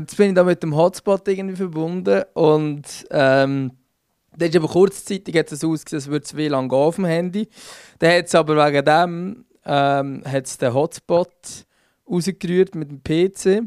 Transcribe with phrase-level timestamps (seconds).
[0.00, 3.72] Jetzt bin ich da mit dem Hotspot irgendwie verbunden und ähm,
[4.36, 7.48] dann ist aber kurzzeitig hat es ausgesehen, als würde es WLAN gehen auf dem Handy.
[7.98, 11.66] Dann hat es aber wegen dem ähm, hat's den Hotspot
[12.08, 13.62] rausgerührt mit dem PC.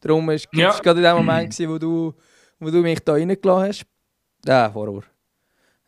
[0.00, 0.70] Darum war es Ja.
[0.78, 2.14] gerade in dem Moment, gewesen, wo, du,
[2.60, 3.86] wo du mich da reingelassen hast.
[4.46, 5.02] Ja, Horror.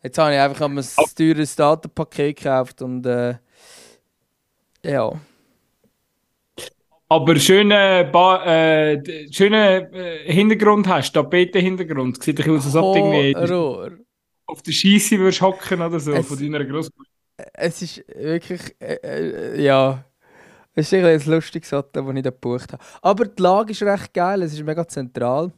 [0.03, 0.83] Jetzt habe ich einfach ein
[1.15, 3.35] teures Datenpaket gekauft und äh,
[4.83, 5.11] ja.
[7.09, 9.01] Aber schönen ba äh,
[9.31, 12.21] schönen äh, Hintergrund hast, Tapeten-Hintergrund.
[12.23, 14.03] Sieht bisschen aus, als ob du
[14.45, 17.09] auf der Scheisse würdest hocken oder so, Es- von deiner Großmutter.
[17.53, 20.03] Es ist wirklich, äh, äh, ja,
[20.75, 22.83] es ist ein, lustiges Hotel, das ich da gebucht habe.
[23.01, 25.51] Aber die Lage ist recht geil, es ist mega zentral.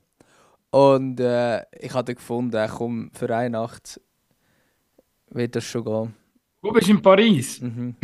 [0.71, 3.99] Und äh, ich habe gefunden, komm, für eine Nacht
[5.29, 6.13] wird das schon gehen.
[6.61, 7.59] Wo bist du in Paris?
[7.61, 7.95] Mhm.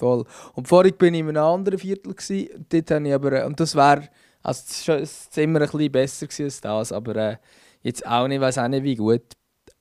[0.00, 0.24] Voll.
[0.54, 2.14] Und vorhin bin ich in einem anderen Viertel.
[2.14, 2.48] Gewesen.
[2.56, 4.08] und Dort habe ich aber, äh, und das wäre,
[4.42, 7.36] also das, Zimmer ein bisschen besser gewesen als das, aber äh,
[7.82, 9.22] jetzt auch nicht, weiß auch nicht wie gut.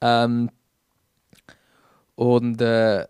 [0.02, 0.50] Ähm,
[2.16, 3.08] und äh,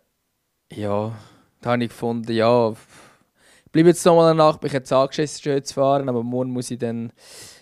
[0.71, 1.17] ja,
[1.61, 5.41] da habe ich gefunden, ja, ich bleibe jetzt noch mal eine Nacht, bin jetzt angeschissen,
[5.41, 7.11] schön zu fahren, aber morgen muss ich dann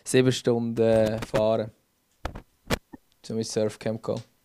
[0.03, 1.71] sieben Stunden äh, fahren.
[3.21, 4.36] Zum Surfcamp gehen.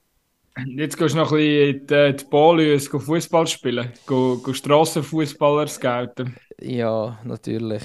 [0.66, 3.90] Jetzt gehst du noch ein bisschen in die, Banlieues go Fußball spielen.
[4.06, 6.36] Go, go Strassenfußballer scouten.
[6.60, 7.82] Ja, natürlich.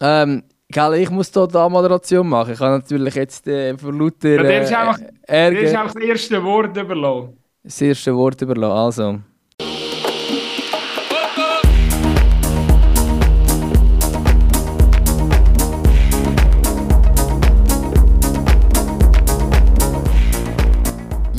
[0.00, 2.52] Ähm, gell, ich muss hier die Moderation machen.
[2.52, 5.74] Ich kann natürlich jetzt äh, vor lauter Ja, der ist äh, einfach- Das Ärger ist
[5.74, 7.36] einfach das erste Wort überlassen.
[7.62, 9.02] das erste Wort überlassen.
[9.02, 9.20] Also.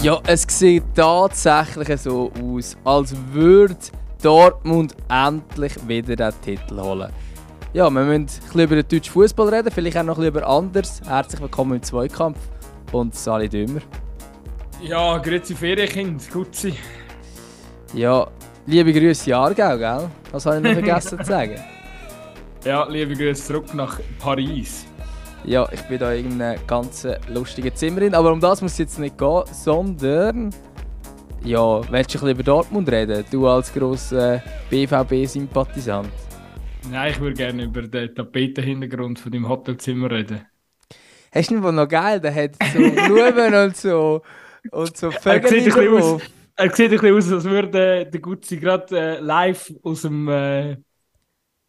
[0.03, 3.75] Ja, es sieht tatsächlich so aus, als würde
[4.23, 7.11] Dortmund endlich wieder den Titel holen.
[7.73, 10.37] Ja, wir müssen ein bisschen über den deutschen Fußball reden, vielleicht auch noch ein bisschen
[10.39, 11.01] über anders.
[11.05, 12.39] Herzlich willkommen im Zweikampf
[12.91, 13.81] und Sali Dümmer.
[14.81, 16.73] Ja, grüezi Ferienkind, Gutzi.
[17.93, 18.25] Ja,
[18.65, 20.09] liebe Grüße Aargau, gell?
[20.31, 21.59] Das habe ich noch vergessen zu sagen.
[22.65, 24.87] Ja, liebe Grüße zurück nach Paris.
[25.43, 28.77] Ja, ich bin da in einem ganz lustigen Zimmer drin, aber um das muss es
[28.77, 30.53] jetzt nicht gehen, sondern...
[31.43, 33.25] Ja, willst du ein bisschen über Dortmund reden?
[33.31, 36.09] Du als grosser BVB-Sympathisant.
[36.91, 40.45] Nein, ich würde gerne über den Tapetenhintergrund von deinem Hotelzimmer reden.
[41.33, 42.19] Hast du nicht noch geil?
[42.19, 44.21] Der hat so Blumen und so...
[44.69, 46.21] Und so Er Vögel sieht, ein bisschen aus,
[46.55, 50.77] er sieht ein bisschen aus, als würde der Gutzi gerade äh, live aus, dem, äh,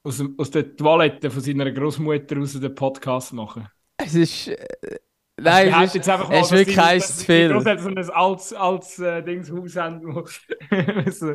[0.05, 3.69] aus, aus der Toilette von seiner Großmutter aus den Podcast machen.
[3.97, 4.49] Es ist...
[4.49, 4.99] Äh,
[5.41, 7.49] nein, Ich es ist, jetzt einfach es ist wirklich dass zu viel.
[7.51, 10.25] Großeltern so ein altes, altes äh, Dingshaus haben, wo
[11.11, 11.35] so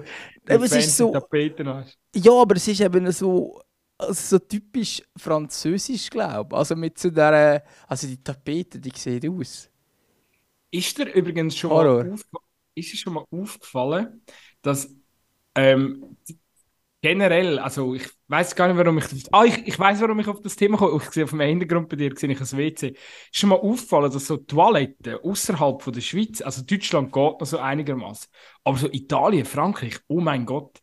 [0.49, 1.97] Aber es ist so- Tapeten hast.
[2.15, 3.61] Ja, aber es ist eben so,
[3.97, 6.57] also so typisch französisch, glaube ich.
[6.57, 9.69] Also mit so der, also die Tapete, die sieht aus.
[10.71, 12.03] Ist dir übrigens schon Horror.
[12.03, 12.37] mal, aufge
[12.75, 14.21] ist dir schon mal aufgefallen,
[14.61, 14.93] dass
[15.55, 16.17] ähm,
[17.01, 20.41] generell, also ich weiß gar nicht, warum ich, ah, ich, ich weiß, warum ich auf
[20.41, 21.01] das Thema komme.
[21.03, 22.87] Ich sehe auf dem Hintergrund bei dir sehe ich ein WC.
[22.87, 22.97] Ist
[23.31, 27.59] schon mal aufgefallen, dass so Toiletten außerhalb von der Schweiz, also Deutschland geht noch so
[27.59, 28.29] einigermaßen,
[28.63, 30.81] aber so Italien, Frankreich, oh mein Gott,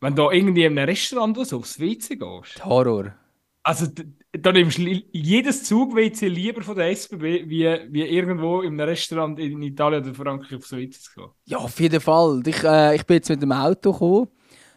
[0.00, 3.14] wenn du irgendwie in einem Restaurant oder so aufs WC gehst, Horror.
[3.62, 3.86] also
[4.32, 9.38] da nimmst du jedes Zug-WC lieber von der SBB, wie, wie irgendwo in einem Restaurant
[9.38, 11.30] in Italien oder Frankreich aufs WC zu gehen.
[11.46, 12.42] Ja, auf jeden Fall.
[12.44, 14.28] Ich, äh, ich bin jetzt mit dem Auto gekommen.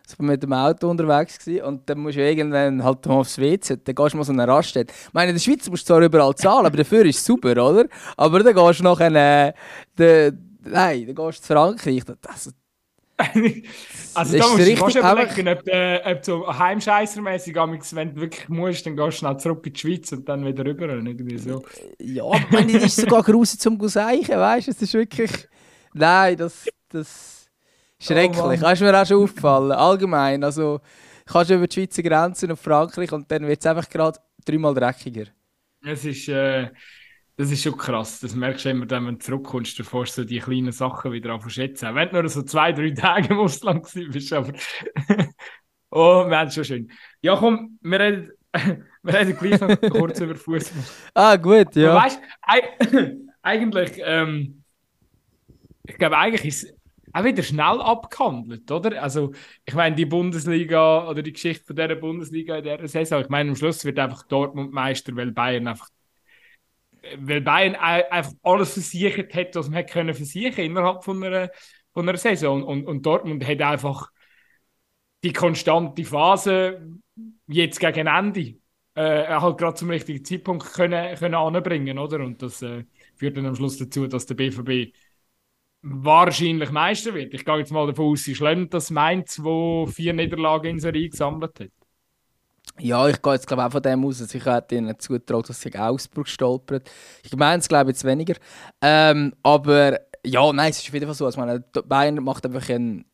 [0.10, 3.38] Ich bin mit dem Auto unterwegs gewesen, und dann musst du irgendwann halt mal aufs
[3.38, 4.94] WC, dann gehst du mal so eine Raststätte.
[5.08, 7.52] Ich meine, in der Schweiz musst du zwar überall zahlen, aber dafür ist es super,
[7.52, 7.86] oder?
[8.16, 9.54] Aber dann gehst du nachher, äh,
[9.98, 10.32] de,
[10.64, 12.04] nein, dann gehst du zu Frankreich.
[12.22, 12.54] Das,
[14.14, 18.86] also da musst du fast überlegen, ob, äh, ob so heimscheißermäßig, wenn du wirklich musst,
[18.86, 20.88] dann gehst du schnell zurück in die Schweiz und dann wieder rüber.
[20.88, 21.64] Irgendwie so.
[22.00, 24.72] Ja, aber ich meine, das ist sogar grusig zum Guseichen, weißt du?
[24.72, 25.32] Es ist wirklich.
[25.94, 26.68] Nein, das.
[26.90, 27.37] das
[28.02, 28.38] schrecklich.
[28.42, 28.60] Mann.
[28.60, 29.72] das ist mir auch schon aufgefallen.
[29.72, 30.44] Allgemein.
[30.44, 30.82] Also,
[31.26, 34.74] kannst du über die Schweizer Grenzen auf Frankreich und dann wird es einfach gerade dreimal
[34.74, 35.26] dreckiger.
[35.84, 36.70] Es ist, äh,
[37.36, 38.20] das ist schon krass.
[38.20, 41.94] Das merkst du immer wenn du zurückkommst, davor so die kleinen Sachen wieder an schätzen.
[41.94, 44.54] Wenn du nur so zwei, drei Tage im Ausland bist, aber.
[45.92, 46.92] oh, es schon schön.
[47.22, 48.32] Ja, komm, wir reden,
[49.04, 50.84] wir reden gleich noch kurz über Fußball.
[51.14, 51.82] Ah, gut, Ja.
[51.84, 51.96] ja.
[51.96, 52.20] Weißt
[53.44, 54.64] eigentlich, ähm,
[55.84, 56.77] ich glaube, eigentlich ist es
[57.14, 59.02] auch wieder schnell abgehandelt, oder?
[59.02, 59.34] Also,
[59.66, 63.50] ich meine, die Bundesliga oder die Geschichte von dieser Bundesliga in dieser Saison, ich meine,
[63.52, 65.90] am Schluss wird einfach Dortmund Meister, weil Bayern einfach
[67.18, 71.50] weil Bayern ei- einfach alles versichert hat, was man können versichern innerhalb von einer,
[71.94, 72.64] von einer Saison.
[72.64, 74.12] Und, und Dortmund hat einfach
[75.24, 76.88] die konstante Phase
[77.48, 78.56] jetzt gegen Ende.
[78.96, 82.20] äh, halt gerade zum richtigen Zeitpunkt können, können anbringen, oder?
[82.22, 82.84] Und das äh,
[83.16, 84.92] führt dann am Schluss dazu, dass der BVB
[85.90, 87.34] wahrscheinlich Meister wird.
[87.34, 91.10] Ich gehe jetzt mal davon aus, sie schlimm, dass Mainz, wo vier Niederlagen in Serie
[91.10, 91.70] gesammelt hat.
[92.80, 95.62] Ja, ich gehe jetzt glaube auch von dem aus, dass ich hätte ihnen zutraut, dass
[95.62, 96.90] sie Augsburg stolpert.
[97.24, 98.36] Ich meine es glaube ich jetzt weniger.
[98.82, 101.26] Ähm, aber ja, nein, es ist Fall so.
[101.26, 103.06] Also, meine, Bayern macht einfach einen,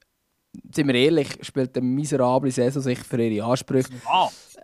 [0.73, 3.89] sind wir ehrlich, spielt eine miserable Saison sich für ihre Ansprüche.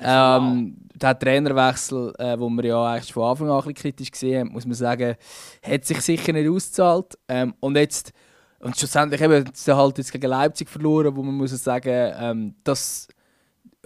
[0.01, 4.39] Ähm, der Trainerwechsel, äh, wo wir ja eigentlich von Anfang an ein bisschen kritisch gesehen
[4.39, 5.15] haben, muss man sagen,
[5.61, 7.17] hat sich sicher nicht ausgezahlt.
[7.27, 8.13] Ähm, und jetzt,
[8.59, 13.07] und schlussendlich eben, sie halt jetzt gegen Leipzig verloren, wo man muss sagen, ähm, dass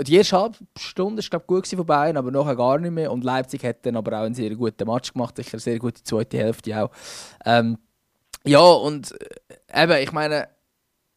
[0.02, 3.12] die erste halbe Stunde war glaub, gut von Bayern, aber nachher gar nicht mehr.
[3.12, 6.04] Und Leipzig hat dann aber auch einen sehr guten Match gemacht, sicher eine sehr gute
[6.04, 6.92] zweite Hälfte auch.
[7.46, 7.78] Ähm,
[8.46, 9.14] ja, und
[9.74, 10.48] äh, eben, ich meine,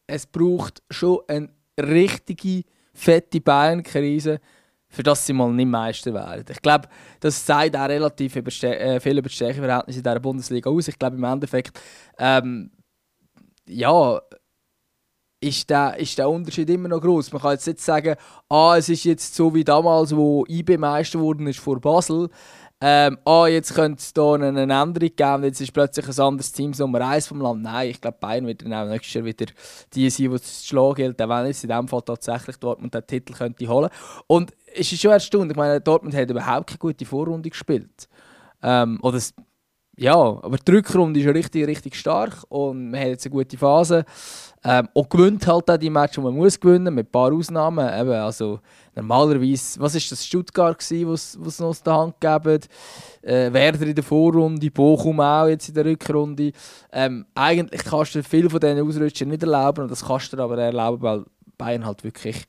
[0.06, 1.48] es braucht schon eine
[1.78, 2.62] richtige,
[2.94, 4.40] fette Bayern-Krise,
[4.88, 6.44] für das sie mal nicht Meister werden.
[6.48, 6.88] Ich glaube,
[7.20, 10.88] das sagt auch relativ äh, viel über die Stärkeverhältnisse in dieser Bundesliga aus.
[10.88, 11.78] Ich glaube, im Endeffekt,
[12.18, 12.70] ähm,
[13.68, 14.20] ja,
[15.40, 17.32] ist der, ist der Unterschied immer noch groß.
[17.32, 18.16] Man kann jetzt nicht sagen,
[18.48, 22.30] ah, es ist jetzt so wie damals, wo IB Meister geworden ist vor Basel
[22.78, 26.72] ähm, oh, jetzt könnte es hier eine Änderung geben, jetzt ist plötzlich ein anderes Team
[26.78, 27.62] Nummer 1 vom Land.
[27.62, 29.46] Nein, ich glaube, Bayern wird dann auch nächstes Jahr wieder
[29.94, 33.06] die sein, die es zu schlagen gilt, wenn es in diesem Fall tatsächlich Dortmund den
[33.06, 33.88] Titel könnte holen
[34.26, 38.08] Und es ist schon erstaunlich, ich meine, Dortmund hat überhaupt keine gute Vorrunde gespielt.
[38.62, 39.32] Ähm, oder es,
[39.96, 44.04] ja, aber die Rückrunde ist richtig, richtig stark und man hat jetzt eine gute Phase.
[44.62, 47.88] Ähm, und gewinnt halt auch die Matches, die man muss gewinnen, mit ein paar Ausnahmen.
[47.98, 48.60] Eben, also
[48.96, 52.60] normalerweise, was war das Stuttgart was was noch aus der Hand gegeben?
[53.22, 56.52] Äh, Werder in der Vorrunde, Bochum auch jetzt in der Rückrunde.
[56.92, 60.58] Ähm, eigentlich kannst du viel von diesen Ausrutschern nicht erlauben und das kannst du aber
[60.58, 61.24] erlauben, weil
[61.58, 62.46] Bayern halt wirklich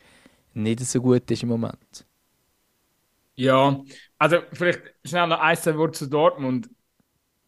[0.54, 2.06] nicht so gut ist im Moment.
[3.36, 3.84] Ja,
[4.18, 6.70] also vielleicht schnell noch ein Wort zu Dortmund.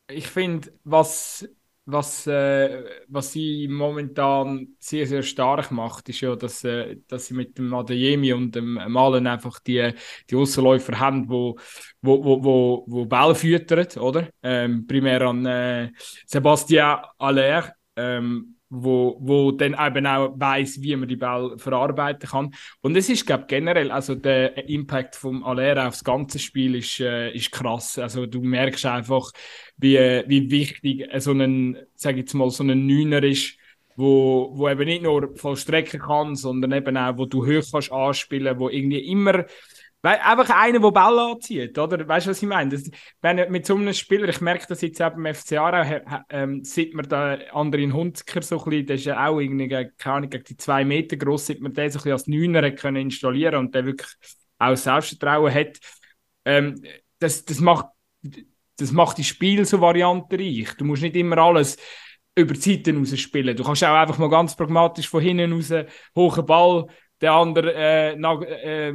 [0.08, 1.48] Ich finde, was
[1.92, 7.34] was, äh, was sie momentan sehr, sehr stark macht, ist ja, dass, äh, dass sie
[7.34, 9.94] mit dem Adeyemi und dem Malen einfach die,
[10.30, 11.58] die Aussenläufer haben, wo,
[12.02, 14.30] wo, wo, wo, wo Ball füttern, oder?
[14.44, 15.92] Ähm, primär an äh,
[16.26, 22.54] Sebastian Aller, ähm, wo, wo dann eben auch weiß, wie man die Ball verarbeiten kann.
[22.82, 27.32] Und es ist, glaube generell, also der Impact vom Alera aufs ganze Spiel ist, äh,
[27.32, 27.98] ist krass.
[27.98, 29.32] Also du merkst einfach,
[29.78, 33.58] wie, wie wichtig so ein, sag ich jetzt mal, so ein Neuner ist,
[33.96, 38.58] wo, wo eben nicht nur vollstrecken kann, sondern eben auch, wo du hoch kannst anspielen,
[38.60, 39.46] wo irgendwie immer
[40.02, 42.08] einfach einer, der Ball anzieht, oder?
[42.08, 42.72] Weißt du, was ich meine?
[42.72, 42.90] Das,
[43.22, 46.94] wenn mit so einem Spieler, ich merke das jetzt eben beim FC Aarau, ähm, sieht
[46.94, 50.58] man da anderen Hunziker so ein bisschen, der ist ja auch irgendwie, keine Ahnung, die
[50.58, 53.86] zwei Meter groß, sieht man den so ein bisschen als Neuner können installieren und der
[53.86, 54.10] wirklich
[54.58, 55.80] auch Selbstvertrauen hat.
[56.46, 56.82] Ähm,
[57.20, 57.88] das, das, macht,
[58.78, 60.76] das macht die Spiel so variantenreich.
[60.78, 61.78] Du musst nicht immer alles
[62.36, 63.56] über die Zeiten raus spielen.
[63.56, 65.74] Du kannst auch einfach mal ganz pragmatisch von hinten raus,
[66.16, 66.88] hohen Ball,
[67.22, 68.92] der andere, äh, nag, äh,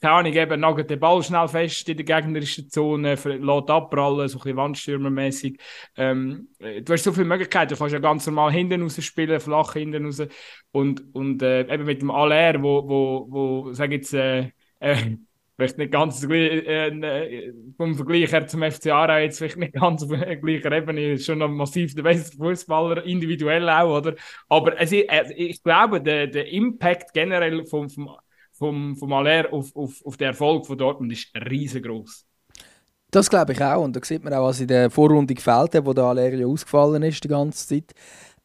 [0.00, 4.38] keine Ahnung, eben, nagelt den Ball schnell fest in der gegnerischen Zone, lässt abprallen, so
[4.38, 5.60] ein bisschen Wandstürmermäßig.
[5.96, 7.74] Ähm, äh, du hast so viele Möglichkeiten.
[7.74, 10.22] Du kannst ja ganz normal hinten raus spielen, flach hinten raus.
[10.72, 14.50] Und, und äh, eben mit dem Aller, wo, wo, wo sag jetzt, äh,
[14.80, 15.16] äh,
[15.58, 20.04] vielleicht nicht ganz äh, äh, vom Vergleich her zum FC Aarau jetzt vielleicht nicht ganz
[20.04, 24.14] auf der gleichen Ebene, ist schon noch massiv der beste Fußballer, individuell auch, oder?
[24.48, 25.04] Aber es, äh,
[25.34, 28.16] ich glaube, der, der Impact generell vom, vom,
[28.52, 32.24] vom, vom Aller auf, auf, auf den Erfolg von Dortmund ist riesengroß.
[33.10, 33.82] Das glaube ich auch.
[33.82, 37.02] Und da sieht man auch, was in der Vorrunde gefällt hat, wo der Aller ausgefallen
[37.02, 37.94] ist die ganze Zeit.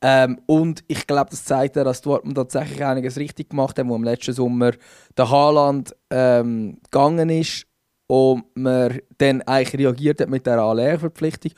[0.06, 3.96] Ähm, und ich glaube, das zeigt ja, dass Dortmund tatsächlich einiges richtig gemacht hat, wo
[3.96, 4.72] im letzten Sommer
[5.18, 7.66] der Haaland ähm, gegangen ist
[8.08, 11.54] und man dann eigentlich reagiert hat mit der Aller-Verpflichtung.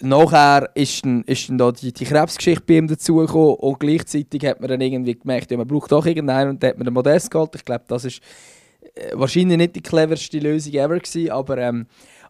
[0.00, 4.60] Nachher ist dann, ist dann da die, die Krebsgeschichte bei ihm dazugekommen und gleichzeitig hat
[4.60, 7.30] man dann irgendwie gemerkt, ja, man braucht doch irgendeinen und dann hat man den Modest
[7.30, 7.54] geholt.
[7.54, 8.20] Ich glaube, das ist
[8.94, 11.86] äh, wahrscheinlich nicht die cleverste Lösung ever gewesen, aber ähm,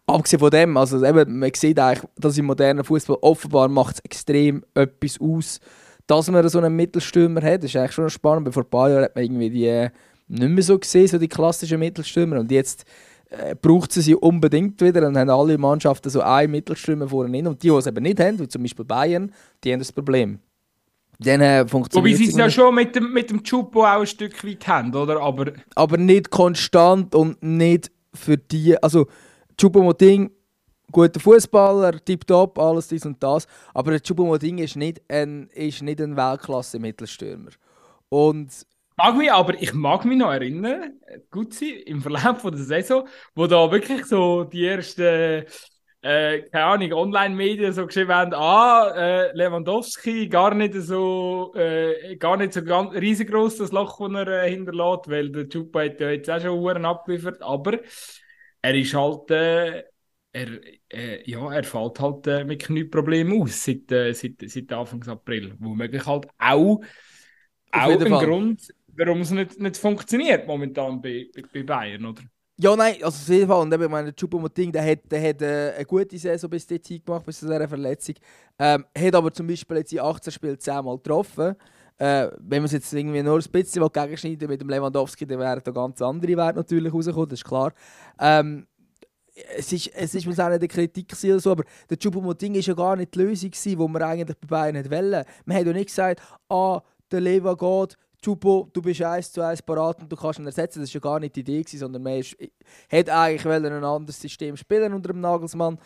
[0.07, 3.99] abgesehen von dem, also eben, man sieht eigentlich, dass im modernen Fußball offenbar macht es
[4.01, 5.59] extrem etwas aus,
[6.07, 7.63] dass man so einen Mittelstürmer hat.
[7.63, 9.89] Das ist eigentlich schon spannend, weil vor ein paar Jahren hat man irgendwie die äh,
[10.29, 12.39] nicht mehr so gesehen, so die klassischen Mittelstürmer.
[12.39, 12.85] Und jetzt
[13.29, 17.47] äh, braucht sie sie unbedingt wieder und haben alle Mannschaften so einen Mittelstürmer vorne hin.
[17.47, 19.33] Und die, die es eben nicht haben, wie zum Beispiel Bayern,
[19.63, 20.39] die haben das Problem.
[21.19, 24.07] Dann äh, funktioniert Wobei sie es ja schon mit dem, mit dem Chupo auch ein
[24.07, 25.19] Stück weit haben, oder?
[25.19, 28.81] Aber, aber nicht konstant und nicht für die.
[28.81, 29.07] Also,
[29.59, 30.31] Choupo-Moting,
[30.91, 33.47] guter Fußballer, tipptopp, alles dies und das.
[33.73, 37.49] Aber Choupo-Moting ist nicht ein, ist nicht ein Weltklasse-Mittelstürmer.
[38.09, 38.49] Und
[38.97, 40.99] mag mich, aber ich mag mich noch erinnern,
[41.31, 45.45] gut sein, im Verlauf von der Saison, wo da wirklich so die ersten,
[46.01, 52.37] äh, keine Ahnung, Online-Medien so geschrieben haben, ah, äh, Lewandowski gar nicht so, äh, gar
[52.37, 56.11] nicht so ganz riesengroß das Loch, das er äh, hinterlässt, weil der Chupa hat ja
[56.11, 57.79] jetzt auch schon Uhren abgeliefert, aber
[58.61, 59.83] er ist halt, äh,
[60.33, 60.47] er,
[60.89, 65.55] äh, ja, er fällt halt äh, mit Knieproblemen aus seit, äh, seit, seit Anfang April,
[65.59, 66.81] wo möglich halt auch, auch
[67.71, 68.25] ein Fall.
[68.25, 68.61] Grund
[68.97, 72.23] warum es nicht, nicht funktioniert momentan bei, bei, bei Bayern, oder?
[72.59, 73.61] Ja, nein, also auf jeden Fall.
[73.61, 77.03] Und eben, ich meine, Choupo-Moting, der hat, der hat äh, eine gute Saison bis dorthin
[77.05, 78.15] gemacht, bis zu dieser Verletzung.
[78.57, 81.55] Ähm, hat aber zum Beispiel jetzt in 18 Spielen 10 Mal getroffen.
[81.97, 85.61] Äh, wenn man es jetzt irgendwie nur ein bisschen gegenschneiden mit dem Lewandowski, dann wären
[85.63, 87.73] da ganz andere Werte natürlich rausgekommen, das ist klar.
[88.19, 88.67] Ähm,
[89.55, 92.61] es ist, es ist muss auch nicht eine Kritik oder so, aber der Choupo-Moting war
[92.61, 95.25] ja gar nicht die Lösung, die wir eigentlich bei Bayern wollen.
[95.45, 99.61] Man hat ja nicht gesagt, ah, der Lewa geht, Chupo, du bist eins zu eins
[99.61, 100.81] parat und du kannst ihn ersetzen.
[100.81, 102.21] Das war ja gar nicht die Idee, sondern man
[102.89, 105.77] hätte eigentlich ein anderes System spielen unter dem Nagelsmann,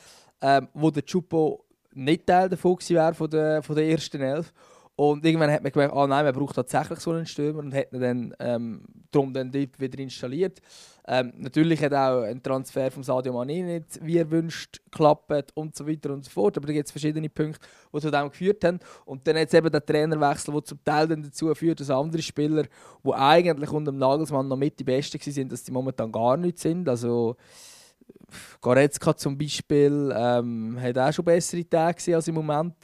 [0.42, 4.54] ähm, wo der Chupo nicht Teil davon wäre von der, von der ersten Elf.
[5.02, 7.92] Und irgendwann hat man gemerkt, ah nein, man braucht tatsächlich so einen Stürmer und hat
[7.92, 10.62] ihn dann ähm, darum dann wieder installiert.
[11.08, 15.76] Ähm, natürlich hat auch ein Transfer von Sadio Mane nicht, wie er wünscht, geklappt und
[15.76, 16.56] so weiter und so fort.
[16.56, 18.80] Aber da gibt es verschiedene Punkte, die zu dem geführt haben.
[19.06, 22.66] Und dann jetzt eben der Trainerwechsel, der zum Teil dann dazu führt, dass andere Spieler,
[23.04, 26.60] die eigentlich unter dem Nagelsmann noch mit die Besten sind, dass die momentan gar nicht
[26.60, 26.88] sind.
[26.88, 27.38] Also
[28.62, 32.76] Goretzka zum Beispiel ähm, hat auch schon bessere Tage als im Moment.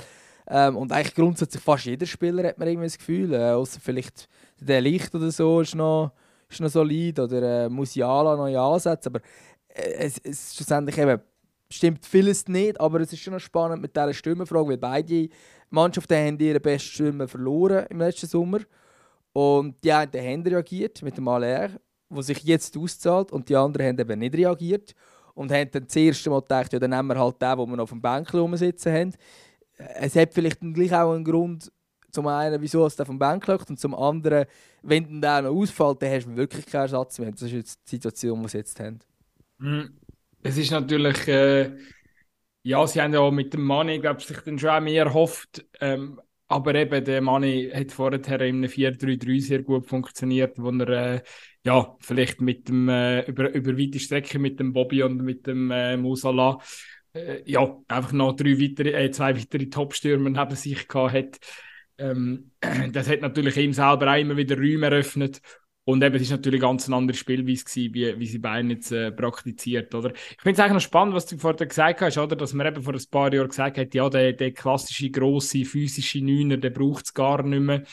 [0.49, 4.29] Ähm, und eigentlich grundsätzlich fast jeder Spieler hat man irgendwie das Gefühl, äh, außer vielleicht
[4.59, 6.13] der Licht oder so ist noch,
[6.49, 9.19] ist noch solid oder äh, Musiala neue Ansätze, aber
[9.67, 11.19] äh, es, es schlussendlich eben
[11.69, 15.27] stimmt vieles nicht, aber es ist schon noch spannend mit dieser Stimmenfrage, weil beide
[15.69, 18.59] Mannschaften haben ihre besten Stimmen verloren im letzten Sommer.
[19.33, 21.71] Und die einen haben reagiert mit dem Aller,
[22.07, 24.95] wo sich jetzt auszahlt und die anderen haben eben nicht reagiert.
[25.33, 27.83] Und haben dann das erste Mal gedacht, ja, dann nehmen wir halt den, den wir
[27.83, 29.13] auf dem Bänkchen rumsitzen haben
[29.77, 31.71] es hat vielleicht gleich auch einen Grund,
[32.11, 34.45] zum einen, wieso es vom Bank läuft und zum anderen,
[34.81, 37.31] wenn dann der noch ausfällt, dann hast du wirklich keinen Ersatz mehr.
[37.31, 38.99] Das ist jetzt die Situation, die sie jetzt haben.
[39.59, 39.97] Hm.
[40.41, 41.75] Es ist natürlich, äh,
[42.63, 45.65] ja, sie haben ja mit dem Money, glaube ich, sich dann schon mehr erhofft.
[45.79, 50.89] Ähm, aber eben, der Money hat vorher in einem 4-3-3 sehr gut funktioniert, wo er
[51.15, 51.21] äh,
[51.63, 55.69] ja, vielleicht mit dem, äh, über, über weite Strecke mit dem Bobby und mit dem
[55.71, 56.59] äh, Musala
[57.45, 61.39] ja, einfach noch drei weitere, äh, zwei weitere Top-Stürmer neben sich gehabt hat.
[61.97, 62.51] Ähm,
[62.91, 65.41] das hat natürlich ihm selber auch immer wieder Räume eröffnet.
[65.83, 68.91] Und eben, es ist natürlich ganz ein anderes Spielweise gewesen, wie, wie sie beiden jetzt
[68.91, 70.11] äh, praktiziert, oder?
[70.11, 72.35] Ich finde es eigentlich noch spannend, was du vorher gesagt hast, oder?
[72.35, 76.21] Dass man eben vor ein paar Jahren gesagt hat, ja, der, der klassische, grosse, physische
[76.21, 77.83] Neuner, der braucht es gar nicht mehr.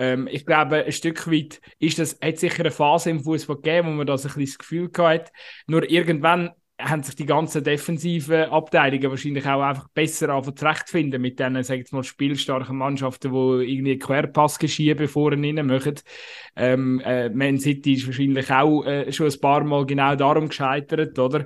[0.00, 3.88] Ähm, ich glaube, ein Stück weit ist das, hat sicher eine Phase im Fußball gegeben,
[3.88, 5.30] wo man das ein bisschen das Gefühl hat.
[5.68, 6.50] Nur irgendwann
[6.82, 11.92] haben sich die ganzen defensiven Abteilungen wahrscheinlich auch einfach besser zurechtfinden mit diesen, sag ich
[11.92, 15.94] mal, spielstarken Mannschaften, die irgendwie Querpass geschieben vorne rein machen.
[16.56, 21.18] Ähm, äh, Man City ist wahrscheinlich auch äh, schon ein paar Mal genau darum gescheitert,
[21.18, 21.44] oder?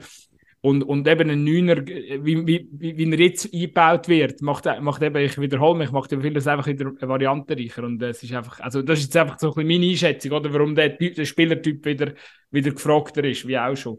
[0.65, 5.17] Und, und eben ein Neuner, wie, wie, wie er jetzt eingebaut wird, macht, macht eben,
[5.23, 7.83] ich wiederhole mich, macht vieles einfach wieder variantenreicher.
[7.83, 10.51] Und es ist einfach, also das ist jetzt einfach so ein bisschen meine Einschätzung, oder?
[10.55, 12.15] Warum der, der Spielertyp wieder,
[12.51, 13.99] wieder gefragter ist, wie auch schon.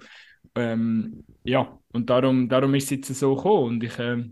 [0.56, 3.76] Ähm, ja, und darum, darum ist es jetzt so gekommen.
[3.76, 4.24] Und ich, äh,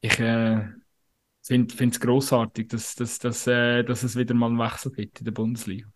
[0.00, 0.68] ich äh,
[1.42, 5.24] finde es grossartig, dass, dass, dass, äh, dass es wieder mal einen Wechsel gibt in
[5.26, 5.88] der Bundesliga.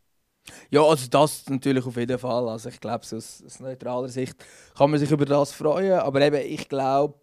[0.71, 2.49] Ja, also das natürlich auf jeden Fall.
[2.49, 4.37] Also ich glaube, aus, aus neutraler Sicht
[4.77, 5.95] kann man sich über das freuen.
[6.01, 7.19] Aber eben, ich glaube,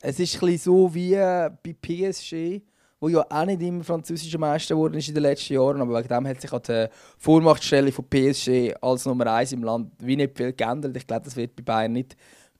[0.00, 1.50] es ist ein bisschen so wie bei
[1.80, 2.62] PSG
[3.04, 6.08] wo ja auch nicht immer französischer Meister geworden ist in den letzten Jahren, aber wegen
[6.08, 6.86] dem hat sich die
[7.18, 10.96] Vormachtstelle von PSG als Nummer 1 im Land wie nicht viel geändert.
[10.96, 12.16] Ich glaube, das wird bei Bayern nicht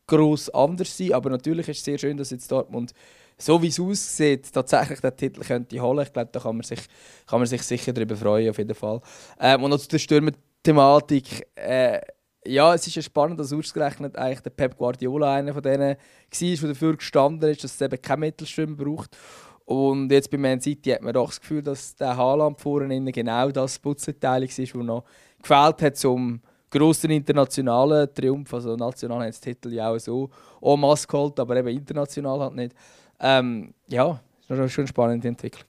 [0.06, 2.92] groß anders sein, aber natürlich ist es sehr schön, dass jetzt Dortmund
[3.38, 6.04] so wie es aussieht, tatsächlich den Titel könnte holen.
[6.06, 6.80] Ich glaube, da kann man sich,
[7.26, 9.00] kann man sich sicher darüber freuen, auf jeden Fall.
[9.40, 11.48] Ähm, und noch zu der Stürmer-Thematik.
[11.56, 12.00] Äh,
[12.46, 16.58] ja, es ist ja spannend, dass ausgerechnet eigentlich der Pep Guardiola einer von denen war,
[16.58, 19.16] der dafür gestanden ist, dass es eben kein Mittelstürmer braucht.
[19.66, 23.50] Und jetzt bei Man City hat man doch das Gefühl, dass der Haaland vorne genau
[23.50, 25.04] das Putzteil ist, das noch
[25.40, 26.40] gefehlt hat zum
[26.70, 28.52] grossen internationalen Triumph.
[28.52, 30.28] Also national hat das Titel ja auch so
[30.60, 32.74] en masse geholt, aber eben international halt nicht.
[33.20, 35.68] Ähm, ja, ist schon eine spannende Entwicklung.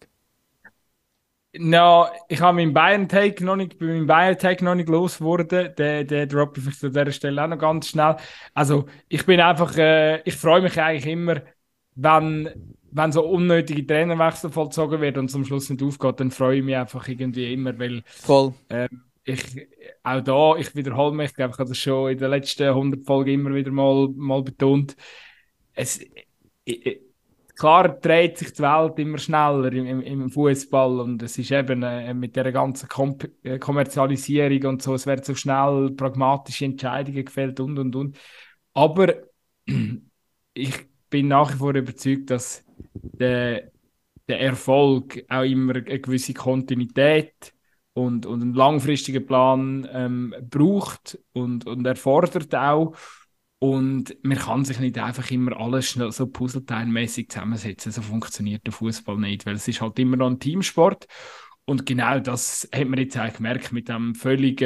[1.58, 5.74] No, ich habe meinen Bayern-Take noch nicht, bei meinem Bayern-Take noch nicht losgeworden.
[5.78, 8.18] Den, den droppe ich an dieser Stelle auch noch ganz schnell.
[8.54, 11.42] Also, ich bin einfach, äh, ich freue mich eigentlich immer,
[11.96, 16.64] wenn wenn so unnötige Trainerwechsel vollzogen wird und zum Schluss nicht aufgeht, dann freue ich
[16.64, 18.54] mich einfach irgendwie immer, weil Voll.
[18.70, 19.44] Ähm, ich,
[20.04, 23.06] auch da, ich wiederhole mich, ich glaube, ich habe das schon in den letzten 100
[23.06, 24.96] Folgen immer wieder mal, mal betont.
[25.74, 26.00] Es,
[26.64, 27.02] ich,
[27.58, 31.84] klar dreht sich die Welt immer schneller im, im, im Fußball und es ist eben
[31.84, 37.26] äh, mit der ganzen Kom äh, Kommerzialisierung und so, es werden so schnell pragmatische Entscheidungen
[37.26, 38.18] gefällt und und und.
[38.74, 39.14] Aber
[40.54, 43.72] ich bin nach wie vor überzeugt, dass der,
[44.28, 47.54] der Erfolg auch immer eine gewisse Kontinuität
[47.94, 52.98] und, und einen langfristigen Plan ähm, braucht und, und erfordert auch.
[53.60, 57.94] Und man kann sich nicht einfach immer alles schnell so puzzleteilmäßig zusammensetzen.
[57.94, 61.08] So funktioniert der Fußball nicht, weil es ist halt immer noch ein Teamsport.
[61.64, 64.62] Und genau das hat man jetzt eigentlich gemerkt mit dem völlig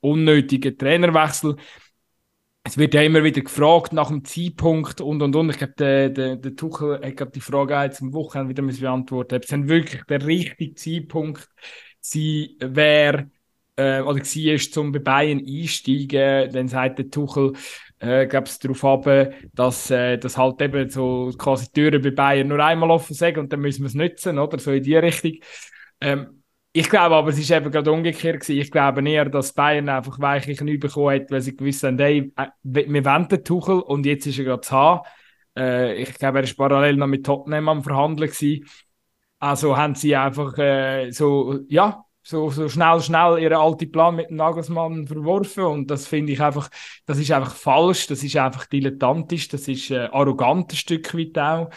[0.00, 1.54] unnötigen Trainerwechsel.
[2.64, 5.50] Es wird ja immer wieder gefragt nach dem Zeitpunkt und und und.
[5.50, 9.36] Ich glaube, der, der, der Tuchel hat gerade die Frage jetzt am Wochenende wieder beantwortet.
[9.38, 11.48] Ob es dann wirklich der richtige Zeitpunkt
[12.60, 13.30] wäre
[13.76, 17.52] äh, oder war, zum bei Bayern einsteigen, dann sagt der Tuchel,
[17.98, 22.10] äh, glaube es darauf ab, dass äh, das halt eben so quasi die Türen bei
[22.10, 24.96] Bayern nur einmal offen sind und dann müssen wir es nutzen, oder so in die
[24.96, 25.32] Richtung.
[26.00, 26.41] Ähm,
[26.74, 28.60] ich glaube aber, es ist eben gerade umgekehrt gewesen.
[28.60, 32.32] Ich glaube eher, dass Bayern einfach weichlich nicht bekommen hat, weil sie gewusst haben, hey,
[32.36, 35.06] äh, wir wollen den Tuchel und jetzt ist er gerade zu haben.
[35.56, 38.66] Äh, ich glaube, er ist parallel noch mit Tottenham am Verhandeln gewesen.
[39.38, 44.30] Also haben sie einfach äh, so, ja, so, so schnell, schnell ihren alten Plan mit
[44.30, 45.64] dem Nagelsmann verworfen.
[45.64, 46.70] Und das finde ich einfach,
[47.06, 51.38] das ist einfach falsch, das ist einfach dilettantisch, das ist äh, arrogant ein Stück weit
[51.38, 51.70] auch.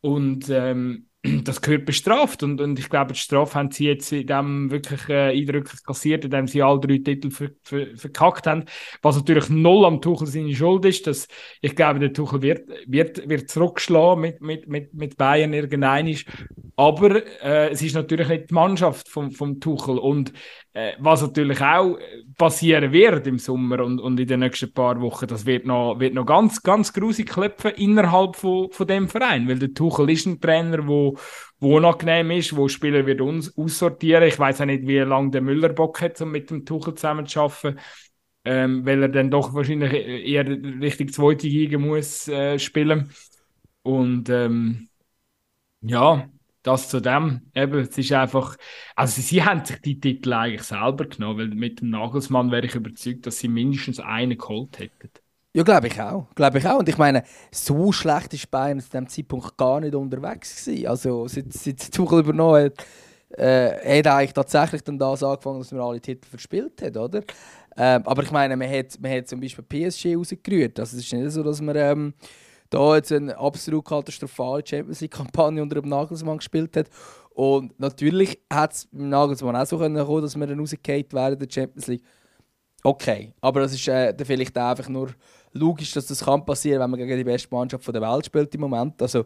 [0.00, 1.07] Und ähm,
[1.44, 2.42] das gehört bestraft.
[2.42, 6.24] Und, und ich glaube, die Strafe haben sie jetzt in dem wirklich äh, eindrücklich kassiert,
[6.24, 8.64] indem sie alle drei Titel ver, ver, verkackt haben,
[9.02, 11.28] was natürlich null am Tuchel seine Schuld ist, dass
[11.60, 15.98] ich glaube, der Tuchel wird, wird, wird zurückschlagen mit, mit, mit, mit Bayern irgendein
[16.78, 19.98] aber äh, es ist natürlich nicht die Mannschaft vom, vom Tuchel.
[19.98, 20.32] Und
[20.74, 21.98] äh, was natürlich auch
[22.36, 26.14] passieren wird im Sommer und, und in den nächsten paar Wochen, das wird noch, wird
[26.14, 30.40] noch ganz, ganz grusig klopfen innerhalb von, von dem Verein, weil der Tuchel ist ein
[30.40, 30.86] Trainer,
[31.60, 34.24] wo, unangenehm ist, wo Spieler wird uns aussortieren.
[34.24, 37.26] Ich weiß auch nicht, wie lange der Müller Bock hat, um mit dem Tuchel zusammen
[37.26, 37.78] zu arbeiten.
[38.44, 43.10] Ähm, weil er dann doch wahrscheinlich eher richtig zweite Liga muss äh, spielen.
[43.82, 44.88] Und ähm,
[45.80, 46.28] ja,
[46.62, 47.50] das zu dem.
[47.54, 48.56] Eben, es ist einfach,
[48.96, 52.74] also sie haben sich die Titel eigentlich selber genommen, weil mit dem Nagelsmann wäre ich
[52.74, 55.10] überzeugt, dass sie mindestens einen geholt hätten.
[55.58, 56.28] Ja, glaube ich auch.
[56.36, 56.78] Glaube ich auch.
[56.78, 60.86] Und ich meine, so schlecht ist Bayern zu diesem Zeitpunkt gar nicht unterwegs gewesen.
[60.86, 62.86] Also seit, seit Tuchel übernommen hat,
[63.36, 67.24] äh, hat eigentlich tatsächlich dann das angefangen, dass man alle Titel verspielt hat, oder?
[67.76, 70.78] Ähm, aber ich meine, man hat, man hat zum Beispiel PSG rausgerührt.
[70.78, 72.14] Also es ist nicht so, dass man ähm,
[72.70, 76.88] da jetzt eine absolut katastrophale Champions League-Kampagne unter dem Nagelsmann gespielt hat.
[77.30, 81.32] Und natürlich hat es mit Nagelsmann auch so können kommen, dass wir dann rausgefallen wären
[81.32, 82.04] in der Champions League.
[82.84, 85.08] Okay, aber das ist äh, vielleicht einfach nur
[85.52, 88.62] logisch, dass das kann passieren, wenn man gegen die beste Mannschaft der Welt spielt im
[88.62, 89.00] Moment.
[89.00, 89.24] Also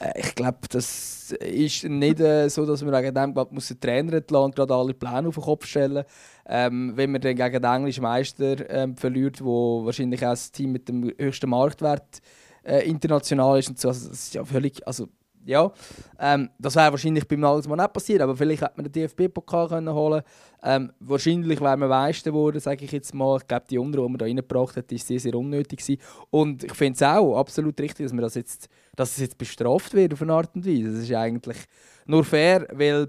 [0.00, 3.80] äh, ich glaube, das ist nicht äh, so, dass man wegen dem glaub, muss den
[3.80, 6.04] Trainer entlassen und gerade alle Pläne auf den Kopf stellen.
[6.46, 10.72] Ähm, wenn man dann gegen den englischen Meister ähm, verliert, wo wahrscheinlich auch das Team
[10.72, 12.20] mit dem höchsten Marktwert
[12.64, 13.88] äh, international ist und so.
[13.88, 15.08] Also, das ist ja völlig, also
[15.44, 15.70] ja,
[16.18, 19.92] ähm, das wäre wahrscheinlich beim Nagelsmann nicht passiert, aber vielleicht hätte man den DFB-Pokal können
[19.92, 20.22] holen
[20.62, 23.36] ähm, Wahrscheinlich wäre man Meister geworden, sage ich jetzt mal.
[23.36, 26.00] Ich glaube, die Unruhe, die man da reingebracht hat, ist sehr, sehr unnötig gewesen.
[26.30, 29.92] Und ich finde es auch absolut richtig, dass, man das jetzt, dass es jetzt bestraft
[29.92, 30.92] wird auf eine Art und Weise.
[30.92, 31.58] Das ist eigentlich
[32.06, 33.08] nur fair, weil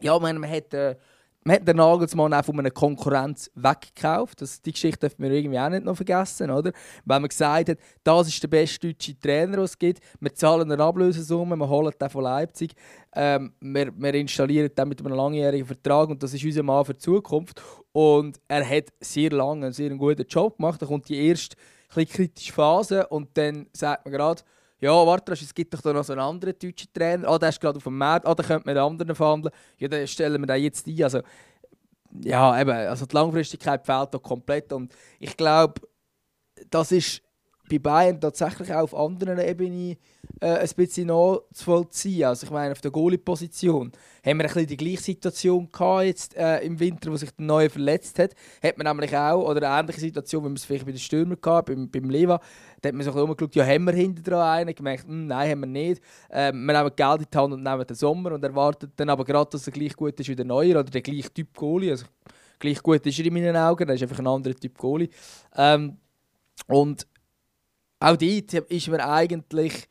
[0.00, 0.74] ja, man, man hat...
[0.74, 0.96] Äh,
[1.44, 4.40] man hat den Nagelsmann auch von einer Konkurrenz weggekauft.
[4.40, 6.72] Das, die Geschichte dürfen wir irgendwie auch nicht noch vergessen, oder?
[7.04, 10.70] Wenn man gesagt hat, das ist der beste deutsche Trainer, den es gibt, wir zahlen
[10.70, 12.72] eine Ablösesumme, wir holen den von Leipzig,
[13.14, 16.94] ähm, wir, wir installieren den mit einem langjährigen Vertrag und das ist unser Mann für
[16.94, 17.60] die Zukunft.
[17.92, 20.80] Und er hat sehr lange einen sehr guten Job gemacht.
[20.80, 21.56] Da kommt die erste
[21.88, 24.42] kritische Phase und dann sagt man gerade,
[24.82, 27.60] ja, warte, es gibt doch da noch so einen anderen deutschen Trainer, ah, der ist
[27.60, 30.46] gerade auf dem Markt, ah, da könnte man einen anderen verhandeln, ja, dann stellen wir
[30.46, 31.04] den jetzt ein.
[31.04, 31.20] Also,
[32.20, 34.72] ja, eben, also die Langfristigkeit fehlt da komplett.
[34.72, 35.80] Und ich glaube,
[36.68, 37.22] das ist
[37.72, 39.96] bei Bayern tatsächlich auch auf anderen Ebenen
[40.40, 42.26] äh, ein bisschen nachzuvollziehen.
[42.26, 43.92] Also ich meine, auf der Goalie-Position
[44.24, 47.46] haben wir ein bisschen die gleiche Situation gehabt jetzt äh, im Winter, wo sich der
[47.46, 48.34] Neue verletzt hat.
[48.62, 51.40] Hat man nämlich auch, oder eine ähnliche Situation, wie man es vielleicht bei den Stürmern
[51.40, 52.40] gehabt, beim, beim Leva,
[52.82, 54.74] da hat man sich umgeschaut, ja, haben wir hinten dran einen?
[54.74, 56.02] Gemerkt, hm, nein, haben wir nicht.
[56.30, 59.24] Ähm, wir nehmen Geld in die Hand und nehmen den Sommer und erwartet dann aber
[59.24, 61.92] gerade, dass er gleich gut ist wie der Neue oder der gleiche Typ Goalie.
[61.92, 62.04] Also,
[62.58, 65.08] gleich gut ist er in meinen Augen, er ist einfach ein anderer Typ Goalie.
[65.56, 65.96] Ähm,
[66.68, 67.06] und
[68.02, 69.86] auch dort ist man eigentlich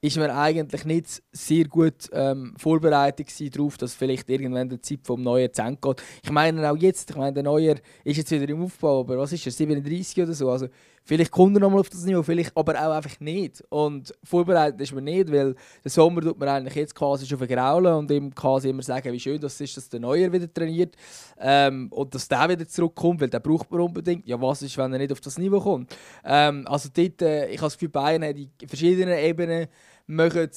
[0.00, 5.22] ist man eigentlich nicht sehr gut ähm, vorbereitet darauf, dass vielleicht irgendwann die Zeit vom
[5.22, 6.02] Neuen zu geht.
[6.22, 9.32] Ich meine auch jetzt, ich meine, der Neue ist jetzt wieder im Aufbau, aber was
[9.32, 10.50] ist er, 37 oder so?
[10.50, 10.68] Also
[11.08, 13.64] vielleicht kommt er nochmal auf das Niveau, vielleicht aber auch einfach nicht.
[13.70, 17.94] Und vorbereitet ist man nicht, weil den Sommer tut man eigentlich jetzt quasi schon vergraulen
[17.94, 20.94] und ihm quasi immer sagen, wie schön das ist, dass der Neuer wieder trainiert
[21.38, 24.28] ähm, und dass der wieder zurückkommt, weil der braucht man unbedingt.
[24.28, 25.96] Ja, was ist, wenn er nicht auf das Niveau kommt?
[26.24, 29.66] Ähm, also dort, äh, ich habe das Gefühl, Bayern hat die verschiedenen Ebenen
[30.06, 30.50] machen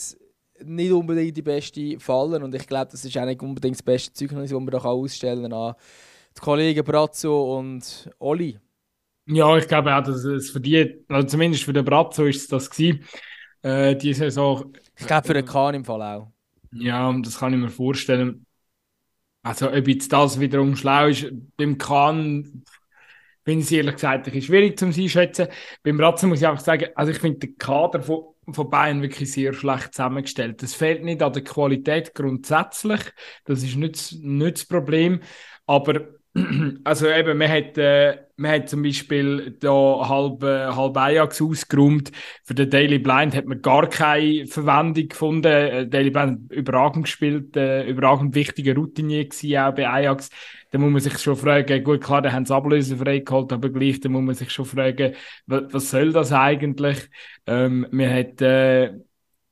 [0.64, 4.14] nicht unbedingt die beste fallen und ich glaube, das ist auch nicht unbedingt das beste
[4.14, 5.76] Zeugnis, das man da ausstellen kann an
[6.38, 8.60] die Kollegen Brazzo und Oli.
[9.32, 12.48] Ja, ich glaube auch, dass es für die, also zumindest für den Brazzo ist es
[12.48, 13.06] das gewesen,
[13.62, 14.74] äh, die Saison.
[14.98, 16.32] Ich glaube für den Kahn im Fall auch.
[16.74, 18.46] Ja, das kann ich mir vorstellen.
[19.44, 21.26] Also ob jetzt das wiederum schlau ist,
[21.58, 22.63] beim Kahn
[23.44, 25.48] finde ich ehrlich gesagt ein bisschen schwierig zu einschätzen.
[25.84, 29.32] Beim Brazzo muss ich einfach sagen, also ich finde den Kader von von Bayern wirklich
[29.32, 30.63] sehr schlecht zusammengestellt.
[30.63, 33.00] Es fehlt nicht an der Qualität grundsätzlich,
[33.46, 35.22] das ist nicht, nicht das Problem,
[35.67, 36.02] aber
[36.86, 39.70] also eben, man hat, äh, man hat zum Beispiel da
[40.08, 42.12] halb, äh, halb Ajax ausgeräumt.
[42.44, 45.46] Für den Daily Blind hat man gar keine Verwendung gefunden.
[45.46, 50.30] Äh, Daily Blind hat überragend gespielt, äh, überragend wichtiger Routinier gewesen, auch bei Ajax.
[50.72, 54.00] Da muss man sich schon fragen, gut, klar, da haben sie Ablöse freigeholt, aber gleich,
[54.00, 55.15] da muss man sich schon fragen,
[55.48, 57.10] was, was soll das eigentlich?
[57.46, 58.94] Ähm, man hat, äh,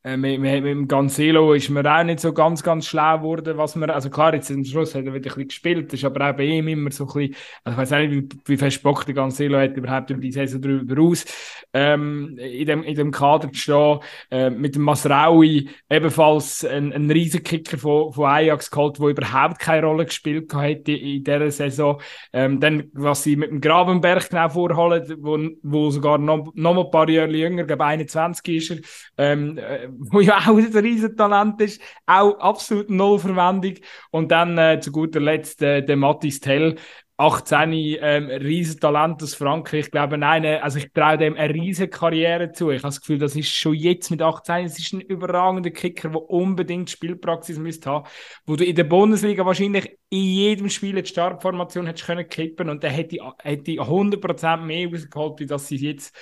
[0.04, 3.76] äh, mit, mit, dem Cancelo ist mir auch nicht so ganz, ganz schlau geworden, was
[3.76, 6.36] man, also klar, jetzt am Schluss hat er wieder ein bisschen gespielt, ist aber auch
[6.38, 7.36] bei ihm immer so ein bisschen,
[7.66, 10.62] also ich weiß nicht, wie, wie fest Bock der Cancelo hat überhaupt über die Saison
[10.62, 11.26] drüber aus,
[11.74, 14.00] ähm, in dem, in dem Kader zu stehen,
[14.32, 19.86] äh, mit dem Masraui ebenfalls ein, ein Riesenkicker von, von Ajax geholt, der überhaupt keine
[19.86, 22.00] Rolle gespielt hat in, in dieser Saison,
[22.32, 26.90] ähm, dann, was sie mit dem Gravenberg genau vorholen, wo, wo sogar noch, noch ein
[26.90, 28.78] paar Jahre jünger, glaube 21 ist er,
[29.18, 33.76] ähm, äh, wo ja auch ein Riesentalent ist, auch absolut null Verwendung.
[34.12, 36.76] Und dann äh, zu guter Letzt äh, der Mathis Tell,
[37.20, 39.88] 18, ähm, Riesentalent aus Frankreich.
[39.88, 42.72] Ich glaube, nein, also ich traue dem eine riesen Karriere zu.
[42.72, 46.10] Ich habe das Gefühl, das ist schon jetzt mit 18, es ist ein überragender Kicker,
[46.10, 48.08] der unbedingt Spielpraxis müsste haben,
[48.46, 52.84] wo du in der Bundesliga wahrscheinlich in jedem Spiel eine Startformation hättest können kippen und
[52.84, 56.16] der hätte, hätte 100% mehr rausgeholt, wie das sie jetzt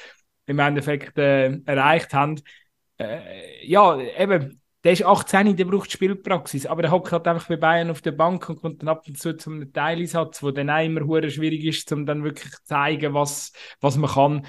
[0.47, 2.41] im Endeffekt äh, erreicht haben
[2.97, 7.57] äh, ja, eben, der ist 18, der braucht Spielpraxis, aber der hockt halt einfach bei
[7.57, 10.83] Bayern auf der Bank und kommt dann ab und zu zum Teileinsatz, wo dann auch
[10.83, 14.45] immer hure schwierig ist, um dann wirklich zu zeigen, was, was man kann.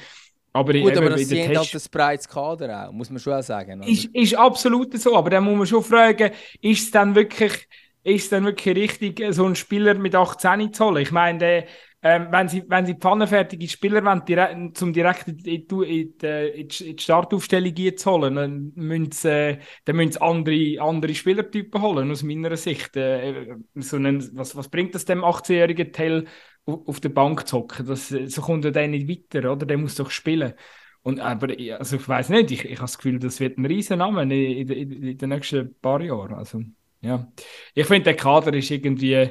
[0.53, 3.83] Aber Gut, aber das sind halt ein breites Kader auch, muss man schon auch sagen.
[3.83, 6.31] Ist, ist absolut so, aber dann muss man schon fragen,
[6.61, 7.69] ist es dann wirklich,
[8.03, 11.03] ist es dann wirklich richtig, so einen Spieler mit 18 zu holen?
[11.03, 11.65] Ich meine, der,
[12.01, 16.15] ähm, wenn, sie, wenn sie pfannenfertige Spieler wollen, direkt, zum direkt in, in, in,
[16.55, 21.83] in, die Startaufstellung zu holen, dann müssen sie, äh, dann müssen sie andere, andere Spielertypen
[21.83, 22.97] holen, aus meiner Sicht.
[22.97, 26.27] Äh, so einen, was, was bringt das dem 18-jährigen Teil
[26.67, 27.87] auf, auf der Bank zu hocken?
[27.87, 29.67] Das, so kommt er dann nicht weiter, oder?
[29.67, 30.55] Der muss doch spielen.
[31.03, 34.23] Und, aber also ich weiß nicht, ich, ich habe das Gefühl, das wird ein Riesenname
[34.23, 36.35] in, in, in, in den nächsten paar Jahren.
[36.35, 36.63] Also,
[37.01, 37.33] ja.
[37.75, 39.31] Ich finde, der Kader ist irgendwie.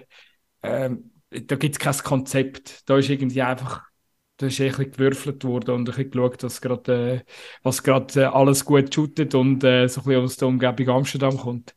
[0.63, 2.89] Ähm, da gibt es kein Konzept.
[2.89, 3.83] Da ist irgendwie einfach,
[4.37, 7.31] da ist ein bisschen gewürfelt worden und ein bisschen geschaut, was gerade äh,
[7.63, 11.75] was äh, alles gut shootet und äh, so ein bisschen aus der Umgebung Amsterdam kommt.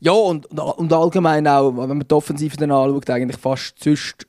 [0.00, 4.26] Ja, und, und allgemein auch, wenn man die Offensive dann anschaut, eigentlich fast sonst,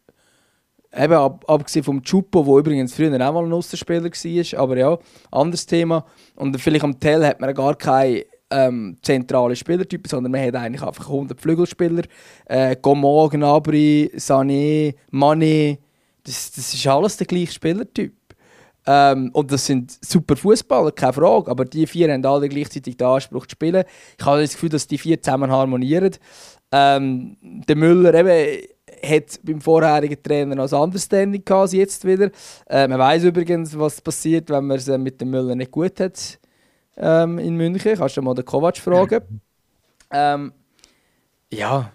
[0.96, 4.98] eben ab, abgesehen vom Chupo, der übrigens früher auch mal ein Aussenspieler war, aber ja,
[5.32, 6.06] anderes Thema.
[6.36, 10.84] Und vielleicht am Tell hat man gar keine ähm, zentrale Spielertypen, sondern man hat eigentlich
[10.84, 12.04] einfach 100 Flügelspieler.
[12.46, 15.80] Äh, Gomon, Gnabry, Sané, Mané,
[16.24, 18.14] das, das ist alles der gleiche Spielertyp.
[18.86, 21.50] Ähm, und das sind super Fußballer, keine Frage.
[21.50, 23.84] Aber die vier haben alle gleichzeitig den Anspruch zu spielen.
[24.20, 26.16] Ich habe das Gefühl, dass die vier zusammen harmonieren.
[26.72, 28.68] Ähm, der Müller eben
[29.04, 32.30] hat beim vorherigen Trainer ein Understanding gehabt, als jetzt wieder.
[32.70, 36.40] Äh, man weiß übrigens, was passiert, wenn man es mit dem Müller nicht gut hat
[36.98, 37.98] ähm, in München.
[37.98, 39.42] Kannst du mal den Kovac fragen.
[40.16, 40.54] Ähm,
[41.52, 41.92] ja.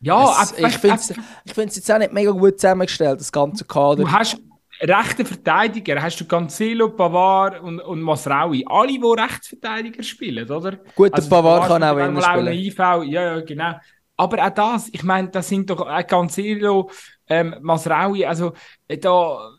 [0.00, 4.02] Ja, es, ich finde es jetzt auch nicht mega gut zusammengestellt, das ganze Kader.
[4.02, 4.40] Du hast
[4.80, 8.64] rechte Verteidiger, hast du Cancelo, Pavard und, und Masraui.
[8.66, 10.78] Alle, die Rechtsverteidiger spielen, oder?
[10.94, 12.52] Gut, also, der Pavard kann auch innen spielen.
[12.52, 13.74] IV, ja, ja, genau.
[14.16, 16.90] Aber auch das, ich meine, das sind doch auch Cancelo,
[17.28, 18.52] ähm, Masraui, also
[18.88, 19.52] da,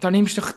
[0.00, 0.52] da nimmst du doch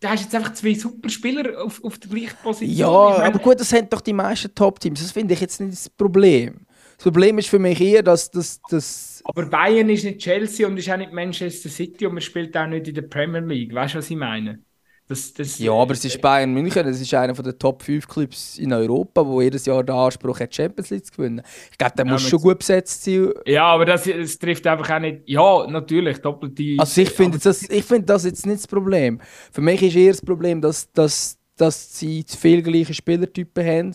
[0.00, 2.76] da hast jetzt einfach zwei super Spieler auf, auf der gleichen Position.
[2.76, 5.00] Ja, aber gut, das haben doch die meisten Top-Teams.
[5.00, 6.66] Das finde ich jetzt nicht das Problem.
[6.96, 8.60] Das Problem ist für mich eher, dass das.
[8.70, 12.56] dass aber Bayern ist nicht Chelsea und ist auch nicht Manchester City und man spielt
[12.56, 13.74] auch nicht in der Premier League.
[13.74, 14.64] Weißt du, was ich meine?
[15.08, 18.58] Das, das, Ja, aber es ist Bayern München, es ist einer der Top 5 Clubs
[18.58, 21.42] in Europa, wo jedes Jahr den Anspruch hat, Champions League zu gewinnen.
[21.72, 23.32] Ich glaube, der Ja, muss schon gut besetzt sein.
[23.44, 25.22] Ja, aber das, das trifft einfach auch nicht.
[25.26, 26.62] Ja, natürlich, doppelte.
[26.76, 29.20] Also ich finde das, ich find das jetzt nicht das Problem.
[29.52, 33.94] Für mich ist eher das Problem, dass, dass, dass sie zu viele gleiche Spielertypen haben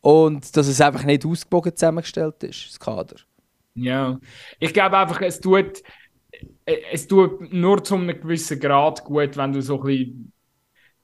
[0.00, 3.16] und dass es einfach nicht ausgewogen zusammengestellt ist, das Kader.
[3.74, 4.20] Ja,
[4.60, 5.82] ich glaube einfach, es tut,
[6.66, 10.33] äh, es tut nur zu einem gewissen Grad gut, wenn du so ein bisschen.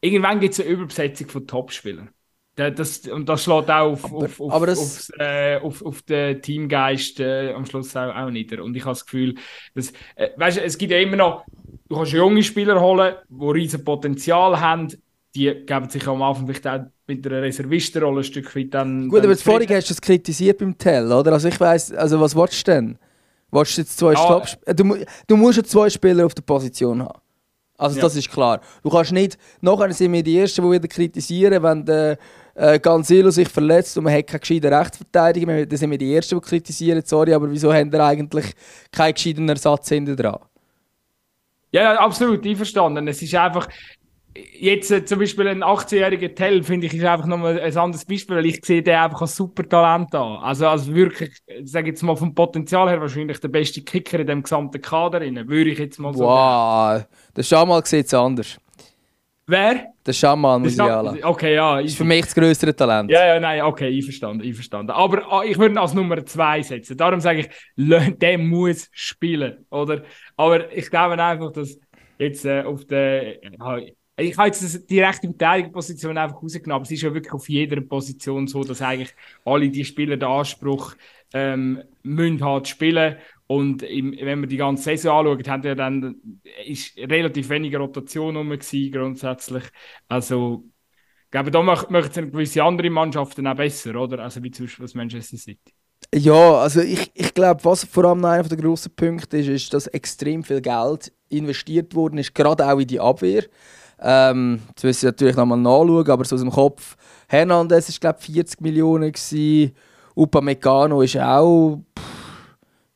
[0.00, 2.10] Irgendwann gibt es eine Überbesetzung von Topspielern.
[2.56, 5.82] Da- Das, und das schlägt auch auf, Aber- auf, auf, aber das- aufs, äh, auf,
[5.82, 8.62] auf den Teamgeist äh, am Schluss auch, auch nieder.
[8.64, 9.34] Und ich habe das Gefühl,
[9.74, 11.44] dass, äh, weißt, es gibt ja immer noch,
[11.88, 14.88] du kannst junge Spieler holen, die riesen Potenzial haben,
[15.34, 19.08] die geben sich am Anfang vielleicht auch mit einer Reservistenrolle ein Stück weit dann.
[19.08, 21.32] Gut, dann aber vorhin hast du es kritisiert beim Tell, oder?
[21.32, 22.98] Also ich weiss, also was willst du denn?
[23.52, 24.18] Willst du jetzt zwei Ja.
[24.18, 24.58] Stops?
[24.66, 24.96] äh, Du,
[25.28, 27.20] du musst ja zwei Spieler auf der Position haben.
[27.80, 28.02] Also Ja.
[28.02, 28.60] das ist klar.
[28.82, 32.18] Du kannst nicht, nachher sind wir die Ersten, die wieder kritisieren, wenn der
[32.54, 36.38] äh, Cancelo sich verletzt und man hat keine gescheiten Rechtsverteidiger dann sind wir die Ersten,
[36.38, 38.52] die kritisieren, sorry, aber wieso haben wir eigentlich
[38.92, 40.38] keinen gescheiten Ersatz hinten dran?
[41.72, 43.06] Ja, ja, absolut, einverstanden.
[43.08, 43.68] Es ist einfach,
[44.34, 48.36] jetzt äh, zum Beispiel ein 18-jähriger Tell, finde ich, ist einfach nochmal ein anderes Beispiel,
[48.36, 50.36] weil ich sehe den einfach als super Talent an.
[50.42, 54.26] Also, also wirklich, ich sage jetzt mal vom Potenzial her wahrscheinlich der beste Kicker in
[54.26, 57.04] dem gesamten Kader, rein, würde ich jetzt mal so Wow,
[57.36, 58.58] der Schamal sieht es anders.
[59.46, 59.86] Wer?
[60.06, 61.24] Der Schamal anlassen.
[61.24, 61.80] Okay, ja.
[61.80, 63.10] Ist für mich das größere Talent.
[63.10, 64.92] Ja, ja, nein, okay, einverstanden, einverstanden.
[64.92, 66.96] Aber ah, ich würde ihn als Nummer zwei setzen.
[66.96, 67.48] Darum sage ich,
[68.18, 70.02] der muss spielen, oder?
[70.36, 71.76] Aber ich glaube einfach, dass
[72.18, 73.42] jetzt äh, auf der...
[73.42, 73.80] ja,
[74.20, 77.80] ich habe jetzt die rechte Verteidigerposition einfach rausgenommen, aber es ist ja wirklich auf jeder
[77.80, 80.94] Position so, dass eigentlich alle die Spieler den Anspruch
[81.32, 86.16] ähm, müssen halt spielen und im, wenn wir die ganze Saison anschauen, haben ja dann
[86.66, 89.64] ist relativ wenig Rotation gewesen, grundsätzlich.
[90.08, 90.64] Also
[91.24, 94.20] ich glaube, da macht es gewisse andere Mannschaften auch besser, oder?
[94.20, 95.72] Also wie zum Beispiel das Manchester City.
[96.14, 99.86] Ja, also ich, ich glaube, was vor allem einer der grossen Punkte ist, ist, dass
[99.86, 103.44] extrem viel Geld investiert worden ist, gerade auch in die Abwehr.
[104.02, 106.96] Ähm, das müssen wir natürlich nochmal nachschauen, aber so aus dem Kopf.
[107.28, 109.12] Hernandez ist, glaube ich, 40 Millionen.
[109.12, 109.72] Gewesen.
[110.16, 112.04] Upamecano ist auch, pff,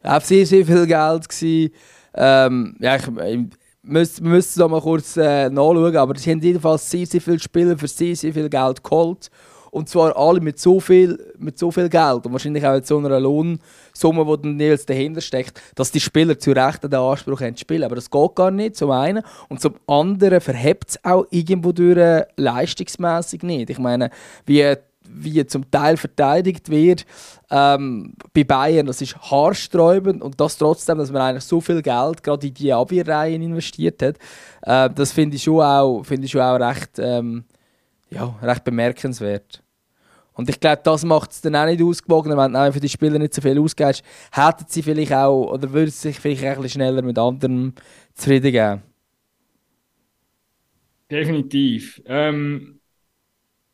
[0.02, 1.72] auch sehr, sehr viel Geld.
[2.16, 3.40] Ähm, ja, ich, ich
[3.82, 7.38] müsste, wir müssen da mal kurz äh, nachschauen, aber sie haben jedenfalls sehr, sehr viele
[7.38, 9.30] Spieler für sehr, sehr viel Geld geholt.
[9.74, 12.96] Und zwar alle mit so viel, mit so viel Geld und wahrscheinlich auch mit so
[12.98, 17.56] einer Lohnsumme, die dann jeweils dahinter steckt, dass die Spieler zu Recht den Anspruch haben
[17.56, 17.82] zu spielen.
[17.82, 19.24] Aber das geht gar nicht, zum einen.
[19.48, 23.70] Und zum anderen verhebt es auch irgendwo durch äh, leistungsmässig nicht.
[23.70, 24.10] Ich meine,
[24.46, 24.74] wie,
[25.08, 27.04] wie zum Teil verteidigt wird
[27.50, 32.22] ähm, bei Bayern, das ist haarsträubend und das trotzdem, dass man eigentlich so viel Geld
[32.22, 34.18] gerade in die Abwehrreihen investiert hat,
[34.62, 37.42] äh, das finde ich, schon auch- ich schon auch recht, ähm,
[38.10, 39.63] ja, recht bemerkenswert.
[40.34, 43.18] Und ich glaube, das macht es dann auch nicht ausgewogen, wenn du für die Spieler
[43.18, 46.70] nicht so viel ausgibst, hätten sie vielleicht auch, oder würden sie sich vielleicht ein bisschen
[46.80, 47.74] schneller mit anderen
[48.14, 48.82] zufrieden geben.
[51.10, 52.02] Definitiv.
[52.06, 52.80] Ähm,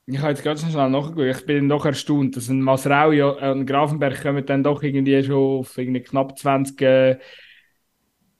[0.07, 1.37] ich habe jetzt ganz schnell nachgeguckt.
[1.41, 5.35] Ich bin doch erstaunt, dass ein Masraui und ein Grafenberg kommen dann doch irgendwie schon
[5.61, 7.19] auf irgendwie knapp 20, äh,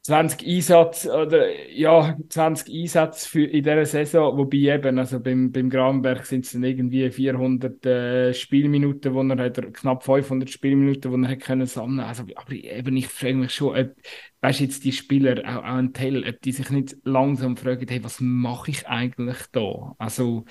[0.03, 4.37] 20 Einsatz oder ja, 20 Einsätze für in dieser Saison.
[4.39, 9.39] Wobei eben, also beim, beim Grafenberg sind es dann irgendwie 400 äh, Spielminuten, wo er
[9.39, 12.01] hat, knapp 500 Spielminuten, wo er hat können sammeln.
[12.01, 13.95] Also, aber eben, ich frage mich schon, ob,
[14.41, 17.87] weißt du, jetzt die Spieler, auch, auch ein Teil, ob die sich nicht langsam fragen,
[17.87, 19.95] hey, was mache ich eigentlich da?
[19.99, 20.47] Also,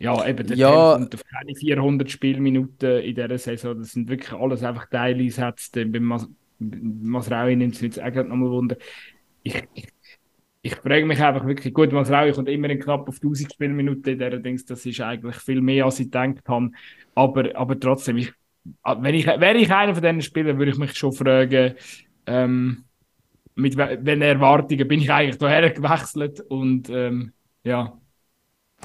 [0.00, 0.94] ja, eben, der Ja.
[0.94, 3.78] Kommt auf keine 400 Spielminuten in dieser Saison.
[3.78, 5.86] Das sind wirklich alles einfach Teileinsätze.
[5.86, 6.12] Beim
[7.02, 8.76] Masraui nimmt es jetzt auch nochmal Wunder.
[9.42, 9.88] Ich, ich,
[10.62, 14.38] ich frage mich einfach wirklich, gut, Masraui kommt immerhin knapp auf 1000 Spielminuten in dieser
[14.38, 14.64] Dings.
[14.64, 16.70] Das ist eigentlich viel mehr, als ich gedacht habe.
[17.14, 18.32] Aber, aber trotzdem, ich,
[18.84, 21.74] wenn ich, wäre ich einer von diesen Spielern, würde ich mich schon fragen,
[22.26, 22.84] ähm,
[23.56, 27.32] mit wel- welchen Erwartungen bin ich eigentlich hierher gewechselt und ähm,
[27.64, 27.98] ja,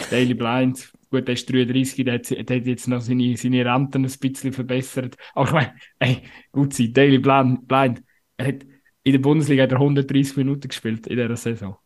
[0.09, 4.05] Daily Blind, gut, der ist 33, der hat, der hat jetzt noch seine, seine Renten
[4.05, 5.15] ein bisschen verbessert.
[5.33, 8.03] Aber ich meine, ey, gut sein, Daily Blind, Blind,
[8.37, 8.65] er hat
[9.03, 11.77] in der Bundesliga hat er 130 Minuten gespielt in dieser Saison.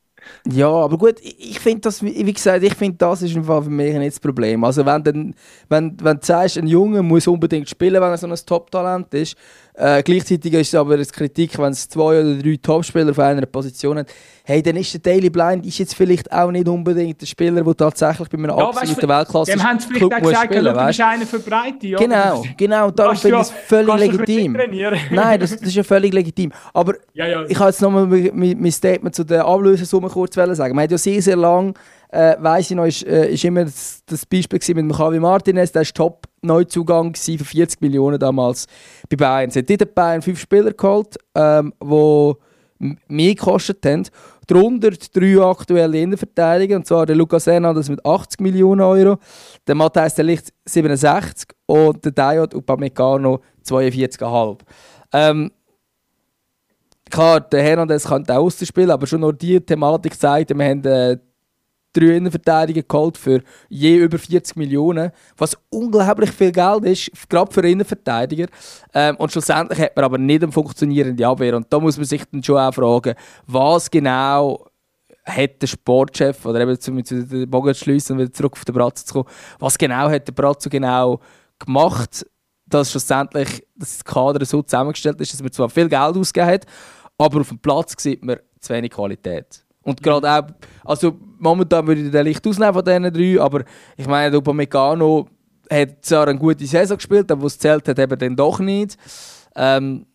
[0.51, 3.69] Ja, aber gut, ich, finde das, wie gesagt, ich finde das ist im Fall für
[3.69, 4.63] mich nicht das Problem.
[4.63, 5.36] Also wenn, dann,
[5.69, 9.36] wenn, wenn du sagst, ein Junge muss unbedingt spielen, wenn er so ein Top-Talent ist,
[9.73, 13.45] äh, gleichzeitig ist es aber eine Kritik, wenn es zwei oder drei Topspieler auf einer
[13.45, 14.10] Position hat,
[14.43, 17.75] hey, dann ist der Daily Blind ist jetzt vielleicht auch nicht unbedingt der Spieler, der
[17.75, 20.86] tatsächlich bei einem Ja, absoluten Weltklasse Dem haben sie vielleicht Club auch gesagt, spielen, du
[20.86, 21.88] bist einer für Breite.
[21.88, 21.97] Ja?
[21.97, 24.57] Genau, genau, darum finde ich es völlig legitim.
[25.10, 26.51] Nein, das, das ist ja völlig legitim.
[26.73, 27.45] Aber Ja, ja.
[27.47, 30.76] ich habe jetzt nochmal mein, mein Statement zu der Ablösesumme kurz wollen sagen.
[30.76, 31.74] Man hat ja sehr, sehr lange
[32.12, 35.71] äh, weiss ich noch, ist, äh, ist immer das, das Beispiel mit dem Javi Martinez,
[35.71, 38.67] der war Top-Neuzugang für 40 Millionen damals
[39.10, 39.50] bei Bayern.
[39.50, 42.34] Sie hat in Bayern fünf Spieler geholt, ähm, die
[43.08, 44.08] mehr gekostet haben.
[44.47, 49.17] Darunter drei aktuelle Innenverteidiger, und zwar der Lucas Hernandez mit 80 Millionen Euro,
[49.65, 54.60] der Matthijs der Licht 67 und der Dayot Upamecano 42,5.
[55.13, 55.52] Ähm,
[57.12, 61.17] klar, der Hernandez könnte auch spielen, aber schon nur die Thematik zeigt, wir haben äh,
[61.93, 67.67] drei Innenverteidiger geholt für je über 40 Millionen, was unglaublich viel Geld ist, gerade für
[67.67, 68.47] Innenverteidiger.
[68.93, 71.56] Ähm, und schlussendlich hat man aber nicht eine funktionierende Abwehr.
[71.56, 74.65] Und da muss man sich dann schon auch fragen, was genau
[75.24, 78.65] hat der Sportchef, oder eben zu, zu den Bogen zu schliessen und wieder zurück auf
[78.65, 81.19] den Bratzo zu kommen, was genau hat der Bratzo genau
[81.60, 82.26] gemacht,
[82.65, 86.65] dass schlussendlich das Kader so zusammengestellt ist, dass man zwar viel Geld ausgegeben hat,
[87.21, 89.63] aber auf dem Platz sieht man zu wenig Qualität.
[89.84, 90.43] Und gerade auch,
[90.86, 93.63] also momentan würde ich den Licht ausnehmen von diesen drei, aber
[93.97, 95.27] ich meine, Upamecano
[95.69, 98.97] hat zwar eine gute Saison gespielt, aber was zählt hat, eben dann doch nicht.
[99.55, 100.05] Ähm,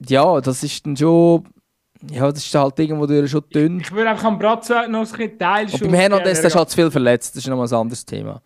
[0.00, 1.44] ja, das ist dann schon,
[2.10, 3.80] ja, das ist halt irgendwo durch schon dünn.
[3.80, 5.80] Ich würde einfach am Bratzo noch ein bisschen Teil schon.
[5.80, 8.42] Beim Hernandez ist halt zu viel verletzt, das ist nochmal ein anderes Thema.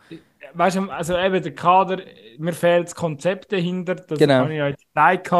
[0.54, 2.02] Weißt du, also eben der Kader,
[2.38, 4.34] mir fehlt das Konzept dahinter, das genau.
[4.34, 5.32] habe ich heute gezeigt.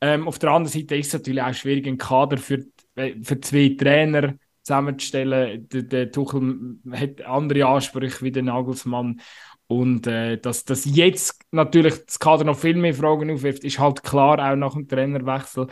[0.00, 3.74] Ähm, auf der anderen Seite ist es natürlich auch schwierig, einen Kader für, für zwei
[3.78, 5.68] Trainer zusammenzustellen.
[5.68, 9.20] Der, der Tuchel hat andere Ansprüche wie der Nagelsmann.
[9.66, 14.02] Und äh, dass, dass jetzt natürlich das Kader noch viel mehr Fragen aufwirft, ist halt
[14.02, 15.66] klar, auch nach dem Trainerwechsel.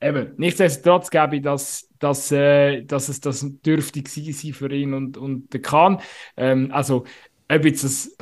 [0.00, 5.16] Eben, nichtsdestotrotz glaube ich, dass, dass, äh, dass es das dürfte sein für ihn und,
[5.16, 6.00] und den Kahn.
[6.36, 7.04] Ähm, also,
[7.48, 8.16] ob jetzt das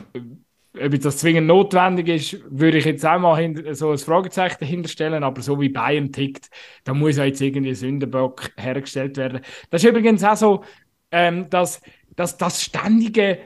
[0.74, 5.24] ob das zwingend notwendig ist, würde ich jetzt auch mal so ein Fragezeichen dahinter stellen,
[5.24, 6.48] aber so wie Bayern tickt,
[6.84, 9.40] da muss ja jetzt irgendwie ein Sündenbock hergestellt werden.
[9.70, 10.64] Das ist übrigens auch so,
[11.10, 11.80] ähm, dass,
[12.14, 13.40] dass das ständige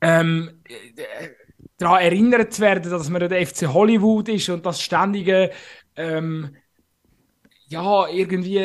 [0.00, 1.28] ähm, äh,
[1.78, 5.52] daran erinnert zu werden, dass man der FC Hollywood ist und das ständige
[5.94, 6.56] ähm,
[7.68, 8.60] ja, irgendwie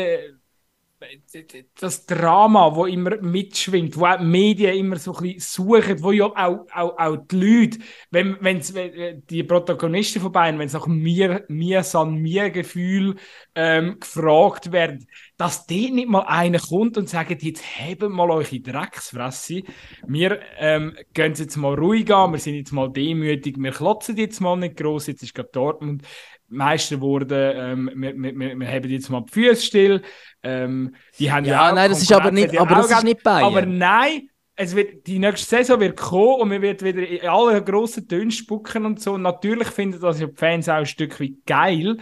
[1.79, 6.11] das Drama, wo immer mitschwingt, wo auch die Medien immer so ein bisschen suchen, wo
[6.11, 7.79] ja auch, auch, auch die Leute,
[8.11, 13.15] wenn, wenn's, wenn die Protagonisten von beiden, wenn es nach mir, mir san mir Gefühl
[13.55, 18.59] ähm, gefragt werden, dass dort nicht mal einer kommt und sagt, jetzt haben mal eure
[18.59, 19.63] Drecksfresse,
[20.05, 24.39] wir ähm, gehen jetzt mal ruhig an, wir sind jetzt mal demütig, wir klotzen jetzt
[24.39, 26.03] mal nicht groß, jetzt ist gerade Dortmund
[26.51, 30.01] Meister geworden, ähm, wir, wir, wir, haben jetzt mal die Füße still,
[30.43, 33.43] ähm, die haben ja, ja nein, das ist aber nicht, aber das ist nicht Bayern.
[33.43, 37.63] Aber nein, es wird, die nächste Saison wird kommen und wir wird wieder in alle
[37.63, 39.13] grossen Töne spucken und so.
[39.13, 41.97] Und natürlich finden das ja die Fans auch ein Stück weit geil.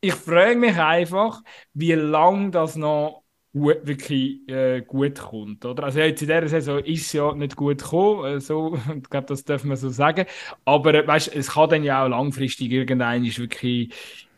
[0.00, 3.24] Ich frage mich einfach, wie lange das noch
[3.56, 5.64] gut, wirklich äh, gut kommt.
[5.64, 5.84] Oder?
[5.84, 9.26] Also jetzt in dieser Saison ist es ja nicht gut gekommen, äh, so, ich glaube,
[9.26, 10.26] das dürfen wir so sagen.
[10.64, 13.92] Aber äh, weißt, es kann dann ja auch langfristig irgendein ist wirklich,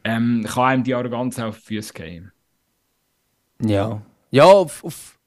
[0.05, 2.33] ähm, kann einem die Arroganz auf die Füße gehen.
[3.61, 4.03] Ja.
[4.31, 5.19] Ja, auf, auf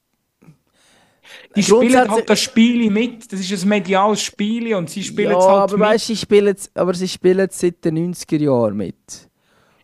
[1.56, 5.38] die spielen halt das Spiel mit, das ist ein mediales Spiel und sie spielen ja,
[5.38, 5.88] es halt aber mit.
[5.88, 9.31] Weißt, sie spielen, aber sie spielen seit den 90er Jahren mit.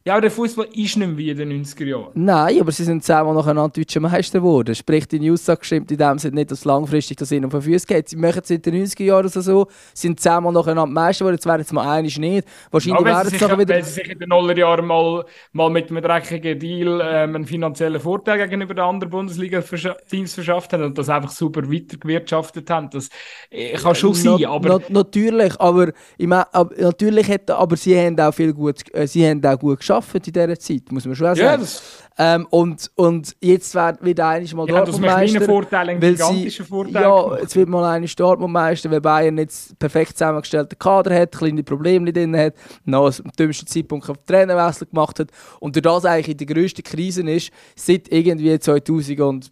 [0.08, 2.12] Ja, aber der Fußball ist nicht mehr wie in den 90er Jahren.
[2.14, 4.74] Nein, aber sie sind zehnmal nacheinander deutscher Meister geworden.
[4.74, 7.88] Sprich, die Aussage stimmt in dem Sinne nicht, dass langfristig das ihnen auf den Füßen
[7.88, 8.08] geht.
[8.08, 11.46] Sie machen es seit den 90er Jahren oder so, sind zehnmal nacheinander Meister geworden, jetzt
[11.46, 12.48] werden es mal einig nicht.
[12.72, 13.76] Wahrscheinlich ja, werden es nachher wieder...
[13.76, 18.00] Wenn sie sich in den Nullerjahren mal, mal mit einem dreckigen Deal ähm, einen finanziellen
[18.00, 23.10] Vorteil gegenüber den anderen Bundesliga-Teams verschafft haben und das einfach super weitergewirtschaftet haben, das
[23.50, 24.70] äh, kann schon sein, na, aber...
[24.70, 29.06] Na, natürlich, aber, ich mein, aber, natürlich hat, aber sie haben auch viel gut, äh,
[29.06, 31.64] sie haben auch gut geschafft geschafft in dieser Zeit, muss man schon sagen.
[31.64, 35.42] Ja, ähm, und, und jetzt wird, wird eigentlich mal ja, Dortmund-Meister.
[35.42, 37.04] Vorteil, einen gigantischen sie, Vorteil.
[37.04, 42.12] Ja, jetzt wird mal eigentlich Dortmund-Meister, weil Bayern jetzt perfekt zusammengestellten Kader hat, kleine Probleme
[42.12, 42.56] drin hat,
[42.86, 45.30] noch am dümmsten Zeitpunkt auf Trainerwechsel gemacht hat
[45.60, 49.52] und durch das eigentlich die grösste Krise ist, seit irgendwie 2009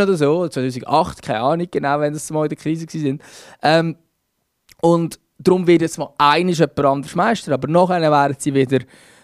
[0.00, 3.20] oder so, 2008, keine Ahnung genau, wenn das mal in der Krise waren.
[3.62, 3.96] Ähm,
[4.82, 8.78] und darum wird jetzt mal einiges jemand anders Meister, aber nachher werden sie wieder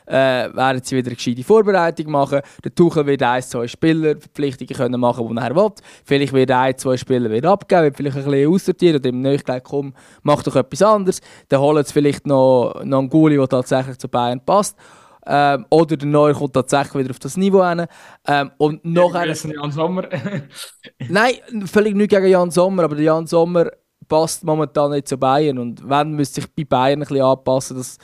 [0.06, 2.40] äh, werden sie wieder eine gescheite Vorbereitung machen.
[2.64, 5.70] Der Tuchel wird ein, zwei Spielerverpflichtungen können machen, die er will.
[6.04, 9.44] Vielleicht wird ein, zwei Spieler wieder abgeben, wird vielleicht ein bisschen aussortieren und ihm nicht
[9.44, 11.20] gleich komm, mach doch etwas anderes.
[11.48, 14.76] Dann holen sie vielleicht noch, noch einen Guli, der tatsächlich zu Bayern passt.
[15.24, 17.86] Ähm, oder der Neue kommt tatsächlich wieder auf das Niveau hin.
[18.26, 19.32] Ähm, und noch ein...
[19.32, 20.08] Jan Sommer.
[21.08, 21.34] Nein,
[21.66, 23.70] völlig nicht gegen Jan Sommer, aber der Jan Sommer
[24.08, 25.58] passt momentan nicht zu Bayern.
[25.58, 27.98] Und wenn, müsste sich bei Bayern ein bisschen anpassen, dass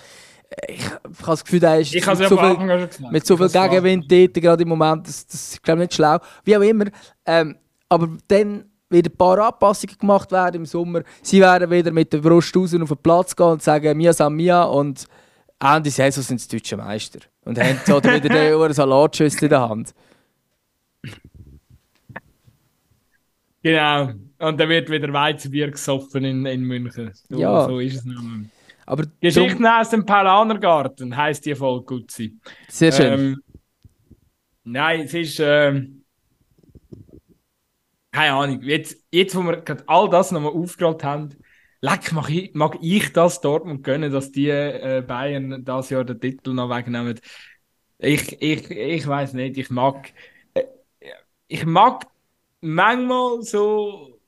[0.66, 4.34] ich, ich habe das Gefühl, der ist mit, so viel, mit so viel Gegenwind dort,
[4.34, 6.18] gerade im Moment, das, das ist glaube nicht schlau.
[6.44, 6.86] Wie auch immer.
[7.26, 7.56] Ähm,
[7.88, 11.02] aber dann wieder ein paar Anpassungen gemacht werden im Sommer.
[11.22, 14.34] Sie werden wieder mit der Brust raus auf den Platz gehen und sagen «Mia San
[14.34, 15.06] Mia» und
[15.60, 17.20] Ende Saison sind sie deutsche Meister.
[17.44, 18.20] Und haben so wieder
[18.68, 19.94] den Salatschüssel in der Hand.
[23.62, 24.10] Genau.
[24.38, 27.10] Und dann wird wieder Weizenbier gesoffen in, in München.
[27.28, 27.66] So, Ja.
[27.66, 28.50] so ist es nun.
[28.88, 32.38] Aber Geschichten aus dem Paulanergarten heisst die Folge Gutzi.
[32.68, 33.12] sehr schön.
[33.12, 33.42] Ähm,
[34.64, 35.40] nein, es ist.
[35.40, 36.06] Ähm,
[38.10, 38.62] keine Ahnung.
[38.62, 41.28] Jetzt, jetzt, wo wir gerade all das nochmal aufgerollt haben,
[41.82, 46.18] leck, mag ich, mag ich das Dortmund gönnen, dass die äh, Bayern das Jahr den
[46.18, 47.20] Titel noch wegnehmen.
[47.98, 49.58] Ich, ich, ich weiß nicht.
[49.58, 50.14] Ich mag.
[50.54, 50.64] Äh,
[51.46, 52.06] ich mag
[52.62, 54.18] manchmal so.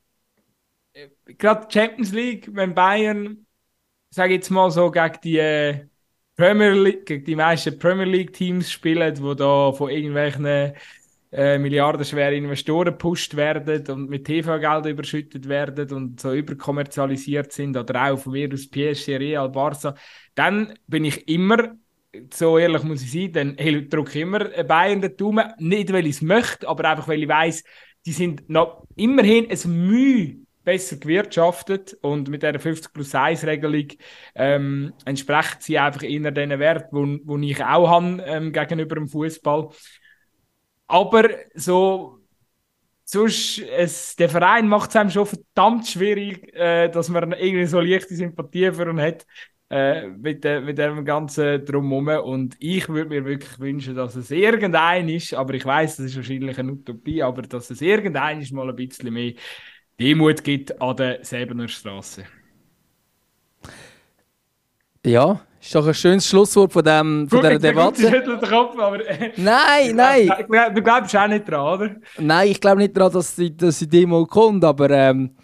[0.92, 3.46] äh, Gerade Champions League, wenn Bayern,
[4.10, 5.38] sage jetzt mal so, gegen die.
[5.38, 5.86] Äh,
[6.36, 10.72] Premier League, gegen die meisten Premier League Teams spielen, die da von irgendwelchen
[11.32, 18.10] äh, milliardenschweren Investoren gepusht werden und mit TV-Geld überschüttet werden und so überkommerzialisiert sind oder
[18.10, 19.94] auch von mir aus PSG, Real, Barca,
[20.34, 21.76] dann bin ich immer,
[22.32, 26.06] so ehrlich muss ich sein, dann hey, drücke ich immer Bayern den Daumen, nicht weil
[26.06, 27.64] ich es möchte, aber einfach weil ich weiß,
[28.06, 33.88] die sind noch immerhin ein Mühe besser gewirtschaftet und mit der 50 plus 1 Regelung
[34.34, 39.08] ähm, entsprechen sie einfach inner den Wert, wo, wo ich auch habe ähm, gegenüber dem
[39.08, 39.70] Fußball.
[40.86, 42.20] Aber so
[43.10, 47.80] sonst es, der Verein macht es einem schon verdammt schwierig, äh, dass man irgendwie so
[47.80, 49.26] leichte Sympathie für ihn hat
[49.68, 52.08] äh, mit, äh, mit dem ganzen Drumherum.
[52.24, 56.16] Und ich würde mir wirklich wünschen, dass es irgendein ist, aber ich weiß, das ist
[56.16, 59.32] wahrscheinlich eine Utopie, aber dass es irgendein ist mal ein bisschen mehr
[60.00, 62.24] Demut gibt an der Säbener Straße.
[65.04, 68.10] ja, ist doch ein schönes Schlusswort von, dem, von dieser der Debatte.
[68.10, 70.30] den Kopf, aber äh, Nein, nein.
[70.74, 71.96] Du, glaubst auch nicht dran, oder?
[72.18, 75.36] Nein, ich glaube nicht daran, dass sie, dass sie Demo kommt, aber ähm,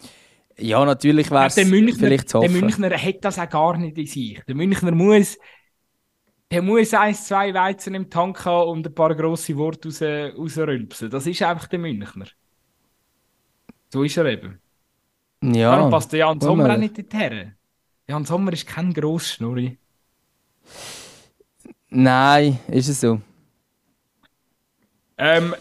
[0.59, 2.61] ja, natürlich wäre es der vielleicht zu der hoffen.
[2.61, 4.41] Münchner hat das auch gar nicht in sich.
[4.49, 5.37] Der Münchner muss,
[6.51, 11.11] der muss eins, zwei Weizen im Tank haben und ein paar grosse Worte raus, rausrülpsen.
[11.11, 12.25] Das ist einfach der Münchner.
[13.97, 14.61] So ist er eben.
[15.41, 17.55] Darum Ja, passt der Jan Sommer auch nicht dorthin.
[18.07, 19.79] Jan Sommer ist kein Grossschnurri.
[21.89, 23.23] nein, ist es so.
[25.17, 25.55] Ähm,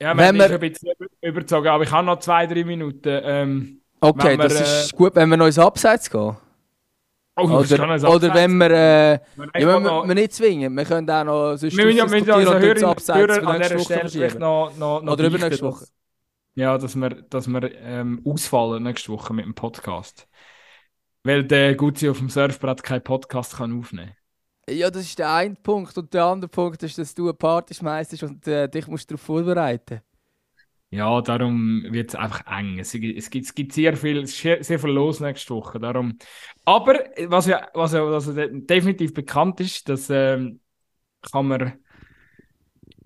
[0.00, 3.20] ja, wir wir- haben ein bisschen über- überzogen, aber ich habe noch zwei, drei Minuten.
[3.24, 6.36] Ähm, Okay, wir, das äh, ist gut, wenn wir noch ins Abseits gehen.
[7.36, 8.70] oh, Oder, oder wenn wir...
[8.70, 9.20] Äh, ja,
[9.54, 10.76] wenn wir, wir nicht zwingen.
[10.76, 13.60] Wir können auch noch sonst Wir müssen ja, müssen also Hörer, Abseits Hörer für an
[13.62, 15.86] dieser Woche Stelle vielleicht noch, noch, noch Oder über beichten, nächste dass- Woche.
[16.54, 20.28] Ja, dass wir, dass wir ähm, ausfallen nächste Woche mit dem Podcast.
[21.24, 24.16] Weil der Gutzi auf dem Surfbrett keinen Podcast kann aufnehmen
[24.68, 25.96] Ja, das ist der eine Punkt.
[25.98, 29.20] Und der andere Punkt ist, dass du eine Party schmeißt und äh, dich musst darauf
[29.22, 30.00] vorbereiten
[30.90, 32.78] Ja, darum wird es einfach eng.
[32.78, 35.80] Es, gibt- es, gibt, es gibt sehr viel, sehr, viel los nächste Woche.
[35.80, 36.18] Darum.
[36.66, 36.98] Aber
[37.28, 40.60] was ja, was ja ja definitiv bekannt ist, dass ähm,
[41.32, 41.74] kann man.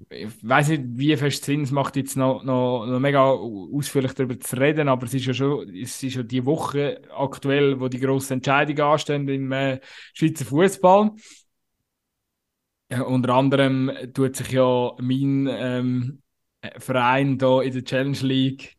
[0.09, 4.39] Ich weiß nicht, wie fest Sinn es macht, jetzt noch, noch, noch mega ausführlich darüber
[4.39, 7.99] zu reden, aber es ist ja schon, es ist ja die Woche aktuell, wo die
[7.99, 9.81] grossen Entscheidungen anstehen im äh,
[10.15, 11.11] Schweizer Fußball.
[12.91, 16.23] Ja, unter anderem tut sich ja mein ähm,
[16.61, 18.77] äh, Verein da in der Challenge League.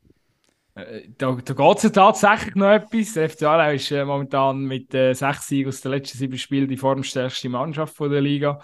[0.75, 3.13] Äh, Da, da geht es ja tatsächlich noch etwas.
[3.13, 6.69] Der FC Aarau ist äh, momentan mit äh, sechs Siegen aus den letzten sieben Spielen
[6.69, 8.61] die formstärkste Mannschaft von der Liga.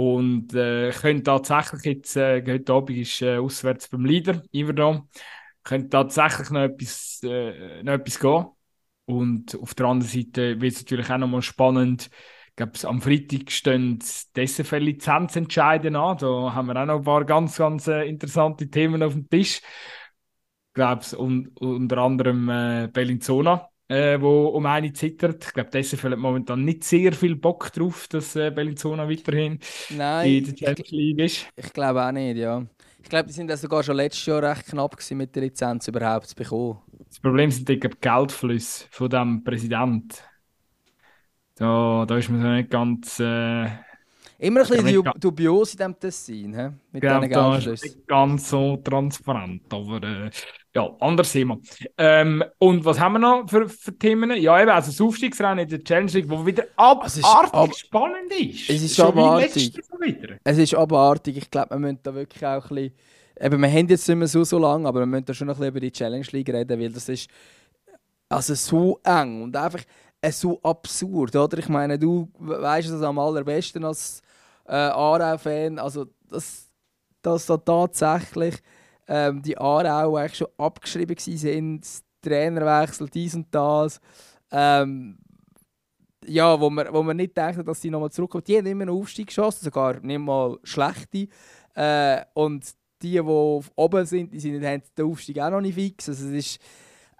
[0.00, 5.10] Und äh, könnte tatsächlich jetzt, äh, heute Abend ist äh, auswärts beim Leader, Iverdon,
[5.62, 8.46] könnte tatsächlich noch etwas, äh, noch etwas gehen.
[9.04, 12.08] Und auf der anderen Seite wird es natürlich auch nochmal spannend.
[12.48, 13.98] Ich glaube, am Freitag stehen
[14.36, 16.16] die SFL-Lizenz-Entscheiden an.
[16.16, 19.58] Da haben wir auch noch ein paar ganz, ganz äh, interessante Themen auf dem Tisch.
[19.58, 25.44] Ich glaube, un unter anderem äh, Bellinzona, äh, wo um eine zittert.
[25.46, 29.96] Ich glaube, SFL hat momentan nicht sehr viel Bock drauf, dass äh, Bellinzona weiterhin in
[29.98, 31.46] Nein, der ich, Champions League ist.
[31.56, 32.64] ich glaube auch nicht, ja.
[33.02, 35.88] Ich glaube, die sind ja sogar schon letztes Jahr recht knapp gewesen, mit der Lizenz
[35.88, 36.78] überhaupt zu bekommen.
[37.08, 40.22] Das Problem sind die Geldflüsse von dem Präsident.
[41.56, 43.18] Da, da ist man so nicht ganz.
[43.20, 43.66] Äh,
[44.38, 46.68] Immer ein bisschen mit- dubios in diesem Tessin, he?
[46.92, 47.88] mit diesen Geldflüssen.
[47.88, 49.62] nicht ganz so transparent.
[49.72, 50.30] Aber äh,
[50.74, 51.58] ja, anderes Thema.
[51.98, 54.30] Ähm, und was haben wir noch für, für Themen?
[54.40, 58.70] Ja, eben, also das Aufstiegsrennen in der Challenge League, wo wieder abartig ab- spannend ist.
[58.70, 59.78] Es ist Schon abartig.
[60.44, 61.36] Es ist abartig.
[61.38, 62.94] Ich glaube, wir müssen da wirklich auch ein bisschen...
[63.42, 65.54] Eben, wir haben jetzt nicht mehr so, so lange, aber wir müssen da schon noch
[65.54, 67.28] ein bisschen über die Challenge League reden, weil das ist
[68.28, 69.82] also so eng und einfach
[70.20, 71.58] äh, so absurd, oder?
[71.58, 74.20] Ich meine, du weißt es am allerbesten als
[74.68, 76.68] äh, Aarau-Fan, also dass,
[77.22, 78.56] dass da tatsächlich
[79.10, 81.84] ähm, die Aarau eigentlich schon abgeschrieben sind,
[82.22, 84.00] Trainerwechsel, dies und das.
[84.52, 85.18] Ähm,
[86.26, 88.44] ja, wo man, wo man nicht denkt, dass sie nochmal zurückkommen.
[88.46, 91.26] Die haben immer einen Aufstieg geschossen, sogar nicht mal schlechte.
[91.74, 92.64] Äh, und
[93.02, 96.08] die, die oben sind, die sind, haben den Aufstieg auch noch nicht fix.
[96.08, 96.60] Also es, ist,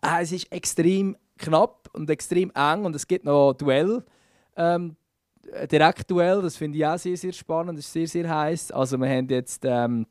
[0.03, 4.05] äh, es ist extrem knapp und extrem eng und es gibt noch Duell.
[4.57, 4.97] Ähm,
[5.73, 8.71] Direktduell, das finde ich auch sehr, sehr spannend, das ist sehr, sehr heiß.
[8.71, 10.07] Also wir haben jetzt ähm,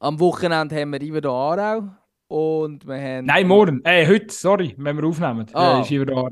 [0.00, 1.84] am Wochenende haben wir Iver Aarau
[2.28, 3.26] und wir haben...
[3.26, 3.80] Nein, morgen.
[3.84, 5.46] Äh, heute, sorry, wenn wir aufnehmen.
[5.52, 5.80] Ah.
[5.80, 6.28] Ist Iver Aarau.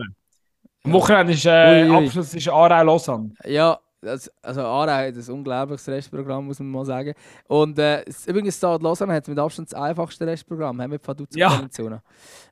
[0.85, 2.07] Am Wochenende ist äh, ui, ui.
[2.07, 3.33] Abschluss ist Aarau-Lausanne.
[3.45, 7.13] Ja, das, also Aarau hat ein unglaubliches Restprogramm, muss man mal sagen.
[7.49, 11.37] Und äh, übrigens, Stade Lausanne hat mit Abstand das einfachste Restprogramm, haben wir Vaduz und
[11.37, 11.49] ja.
[11.49, 12.03] Bellinzona.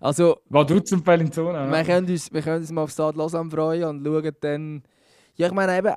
[0.01, 1.71] Also, Vaduz und Bellinzona, ja.
[1.71, 4.83] Wir können, uns, wir können uns mal auf Stade Lausanne freuen und schauen dann...
[5.37, 5.95] Ja, ich meine eben...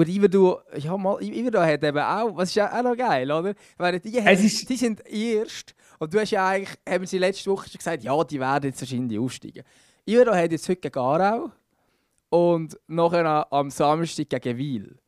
[0.00, 3.52] Gut, Iverdu, ja mal, Iverdu hat eben auch, was ist ja auch noch geil, oder?
[3.76, 4.66] Weil die, haben, ist...
[4.66, 8.24] die sind erst und du hast ja eigentlich, haben sie letzte Woche schon gesagt, ja,
[8.24, 9.62] die werden jetzt wahrscheinlich aufsteigen.
[10.06, 11.50] Iverdu hat jetzt heute gegen Aarau
[12.30, 14.98] und nachher am Samstag gegen Wiel.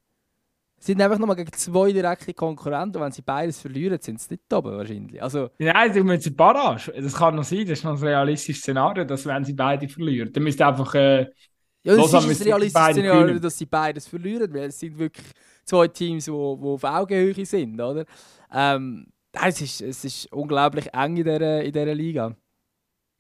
[0.77, 4.35] Sie sind einfach nochmal gegen zwei direkte Konkurrenten und wenn sie beides verlieren, sind sie
[4.35, 5.23] nicht oben wahrscheinlich.
[5.23, 6.93] Also, Nein, du musst Barrage.
[7.01, 10.31] Das kann noch sein, das ist noch ein realistisches Szenario, dass wenn sie beide verlieren,
[10.31, 10.95] dann müsste einfach...
[10.97, 11.29] Äh,
[11.85, 15.27] ja, das ist ein realistisches Szenario, dass sie beides verlieren, weil es sind wirklich
[15.65, 18.05] zwei Teams, die, die auf Augenhöhe sind, oder?
[18.53, 22.37] Ähm, es, ist, es ist unglaublich eng in dieser, in dieser Liga.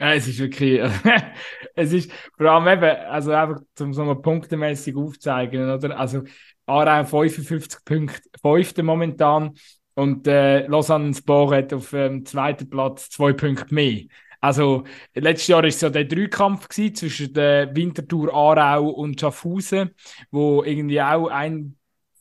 [0.00, 0.80] Ja, es ist wirklich,
[1.74, 5.98] es ist vor allem eben, also einfach zum so mal punktemäßig aufzeigen, oder?
[5.98, 6.22] Also
[6.66, 9.54] Aarau 55 Punkte, fünfte momentan
[9.94, 14.02] und äh, Lausanne Sport hat auf dem ähm, zweiten Platz zwei Punkte mehr.
[14.42, 14.84] Also
[15.14, 19.94] letztes Jahr war es so der Dreikampf zwischen der Winterthur Aarau und Schaffhausen,
[20.30, 21.76] wo irgendwie auch ein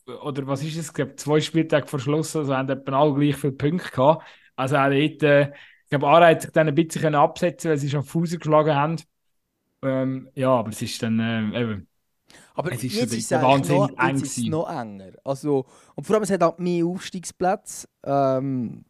[0.06, 3.52] oder was ist es, ich glaube zwei Spieltage verschlossen, also haben etwa alle gleich viele
[3.52, 4.24] Punkte gehabt.
[4.56, 5.52] Also auch dort äh,
[5.92, 8.96] glaube, Aarau hat sich dann ein bisschen absetzen weil sie schon Fuß geschlagen haben.
[9.82, 11.88] Ähm, ja, aber es ist dann äh, eben.
[12.54, 14.16] Aber es ist jetzt ist es wahnsinnig noch, eng.
[14.16, 15.12] Jetzt ist es noch enger.
[15.24, 17.88] Also, und vor allem, es hat auch mehr Aufstiegsplätze.
[18.04, 18.84] Ähm,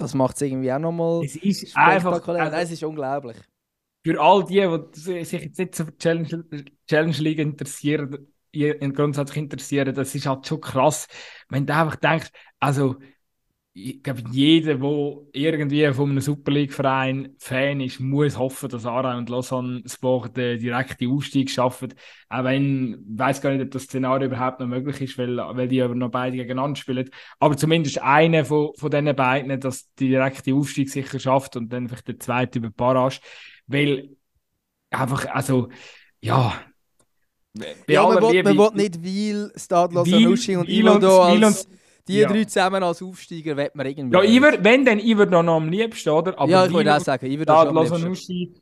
[0.00, 2.12] das macht es irgendwie auch nochmal Es ist einfach.
[2.12, 3.36] Also, Nein, es ist unglaublich.
[4.04, 6.44] Für all die, die sich jetzt nicht so für Challenge,
[6.88, 8.26] Challenge League interessieren,
[8.94, 11.06] grundsätzlich interessieren, das ist halt schon krass,
[11.48, 12.96] wenn du einfach denkst, also
[13.72, 19.16] ich glaube, jeder, der irgendwie von einem Super League-Verein Fan ist, muss hoffen, dass Aarau
[19.16, 21.94] und Lausanne Sport den direkten Aufstieg schaffen.
[22.28, 25.68] Auch wenn, ich weiß gar nicht, ob das Szenario überhaupt noch möglich ist, weil, weil
[25.68, 27.10] die aber noch beide gegeneinander spielen.
[27.38, 31.88] Aber zumindest einer von, von diesen beiden, dass die direkte Aufstieg sicher schafft und dann
[31.88, 33.20] vielleicht der zweite über Barrage.
[33.68, 34.10] Weil
[34.90, 35.68] einfach, also,
[36.20, 36.60] ja,
[37.88, 41.68] ja, man will, man will nicht Wiel, Stadler, Sanushi und Ilo als
[42.10, 42.28] die ja.
[42.28, 44.16] drei zusammen als Aufsteiger wird man irgendwie.
[44.16, 46.38] Ja, Iver, wenn, dann Iver noch, noch am liebsten, oder?
[46.38, 48.54] Aber ja, ich würde auch sagen, Iver da, am liebsten.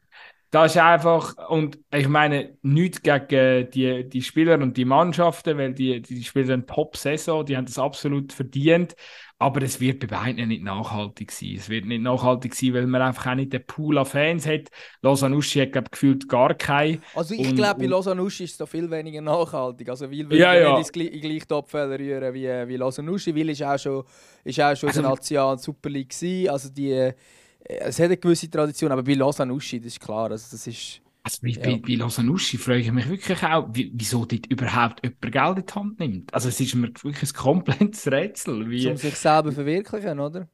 [0.51, 5.75] Das ist einfach, und ich meine, nichts gegen die, die Spieler und die Mannschaften, weil
[5.75, 8.97] die, die spielen eine Top-Saison, die haben das absolut verdient.
[9.41, 11.55] Aber es wird bei beiden nicht nachhaltig sein.
[11.57, 14.69] Es wird nicht nachhaltig sein, weil man einfach auch nicht den Pool an Fans hat.
[15.01, 17.01] Losanuschi hat, glaube gefühlt gar keinen.
[17.15, 19.89] Also ich glaube, bei Losanuschi ist es da viel weniger nachhaltig.
[19.91, 20.77] Also Will will ja, ja.
[20.77, 23.33] nicht in gleich Topfälle rühren wie, wie Losanuschi.
[23.33, 24.03] Will ist auch schon,
[24.43, 26.51] ist auch schon also, in der National Super League gewesen.
[26.51, 27.15] Also die, äh,
[27.61, 30.33] es hat eine gewisse Tradition, aber bei Losanuschi, das ist klar.
[30.33, 31.01] Also das ist...
[31.29, 31.61] Also bei, ja.
[31.61, 35.73] bei, bei Losanuschi frage ich mich wirklich auch, wieso dort überhaupt jemand Geld in die
[35.75, 36.35] Hand nimmt.
[36.35, 38.71] Also es ist mir wirklich ein komplettes Rätsel.
[38.71, 38.89] Wie...
[38.89, 40.49] Um sich selber verwirklichen, oder?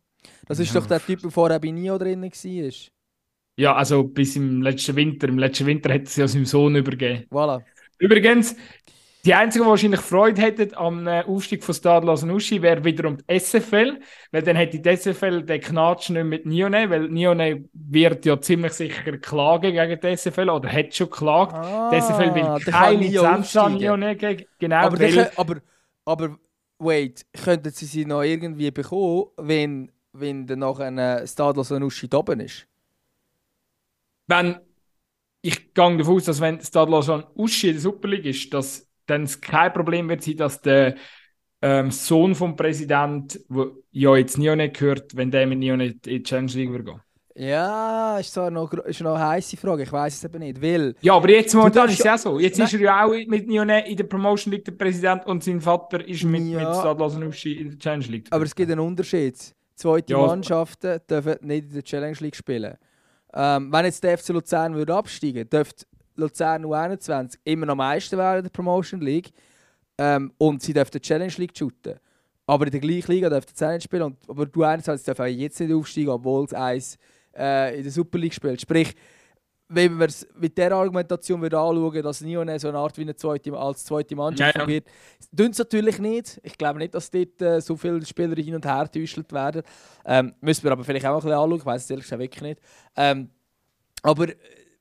[0.47, 0.81] Das ist ja.
[0.81, 2.91] doch der Typ, der vorher bei Nio drin war.
[3.57, 5.29] Ja, also bis im letzten Winter.
[5.29, 7.25] Im letzten Winter hat sie seinem Sohn übergeben.
[7.31, 7.62] Voilà.
[7.99, 8.57] Übrigens,
[9.25, 13.39] die einzigen, die wahrscheinlich Freude hätten am äh, Aufstieg von Stade Lausanne wäre wiederum die
[13.41, 13.99] SFL,
[14.31, 18.75] weil dann hätte die SFL den Knatsch nicht mit Nione, weil Nione wird ja ziemlich
[18.75, 21.55] sicher klagen gegen die SFL oder hat schon geklagt.
[21.55, 24.45] Ah, die SFL will keine Lizenz an Nione gegen.
[24.59, 25.57] Genau, aber, weil, aber,
[26.05, 26.39] aber,
[26.79, 31.89] wait, könnten sie sie noch irgendwie bekommen, wenn, wenn dann noch ein äh, Stade Lausanne
[32.12, 32.66] oben ist?
[34.27, 34.59] Wenn
[35.41, 39.29] ich gehe davon aus, dass wenn Stade Lausanne in der Super League ist, dass dann
[39.41, 40.97] kein Problem wird sein, dass der
[41.63, 46.23] ähm, Sohn vom Präsident, der ja jetzt nicht gehört, wenn der mit nicht in die
[46.23, 47.01] Challenge League wird gehen.
[47.37, 49.83] Ja, ist so noch, ist noch eine heiße Frage.
[49.83, 50.63] Ich weiß es eben nicht.
[50.63, 52.39] Weil ja, aber jetzt momentan ist es ja so.
[52.39, 52.67] Jetzt nein.
[52.67, 56.07] ist er ja auch mit Nione in der Promotion League der Präsident und sein Vater
[56.07, 56.59] ist mit, ja.
[56.61, 57.05] mit Stade
[57.45, 58.29] in der Challenge League.
[58.31, 59.37] Aber es gibt einen Unterschied.
[59.75, 62.77] Zweite ja, Mannschaften dürfen nicht in der Challenge League spielen.
[63.33, 65.87] Ähm, wenn jetzt der FC Luzern würde absteigen, dürfte
[66.17, 69.33] Luzern U21 immer noch Meister werden in der Promotion League.
[69.99, 71.99] Ähm, und sie dürfen die Challenge League shooten.
[72.47, 74.03] Aber in der gleichen Liga dürfen sie nicht spielen.
[74.03, 76.99] Und, aber du einerseits darf auch jetzt nicht aufsteigen, obwohl es eins
[77.37, 78.61] äh, in der Super League spielt.
[78.61, 78.95] Sprich,
[79.69, 83.17] wenn wir es mit dieser Argumentation wieder anschauen, dass Nyon so eine Art wie eine
[83.17, 84.65] zweite, als zweite Mannschaft Ja, ja.
[84.65, 84.87] fungiert,
[85.35, 86.41] tun es natürlich nicht.
[86.43, 89.62] Ich glaube nicht, dass dort äh, so viele Spieler hin und her getäuscht werden.
[90.05, 91.59] Ähm, müssen wir aber vielleicht auch ein bisschen anschauen.
[91.59, 92.61] Ich weiß es ehrlich gesagt wirklich nicht.
[92.97, 93.31] Ähm,
[94.03, 94.27] aber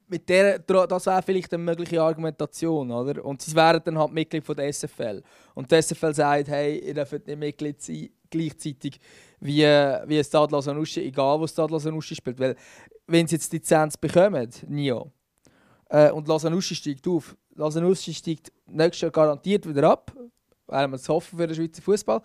[0.08, 3.24] mit der, das wäre vielleicht eine mögliche Argumentation, oder?
[3.24, 5.22] Und sie wären dann halt Mitglied von der SFL.
[5.54, 9.00] Und die SFL sagt, hey, ihr dürft nicht Mitglied sein, gleichzeitig
[9.40, 12.40] wie, wie ein Stade Lasanuschi, egal wo Stade Lasanuschi spielt.
[12.40, 12.56] Weil,
[13.08, 15.12] wenn sie jetzt die Lizenz bekommen, Nio,
[15.90, 20.14] äh, und Lasanuschi steigt auf, Lasanuschi steigt nächstes Jahr garantiert wieder ab,
[20.68, 22.22] weil wir es hoffen für den Schweizer Fußball.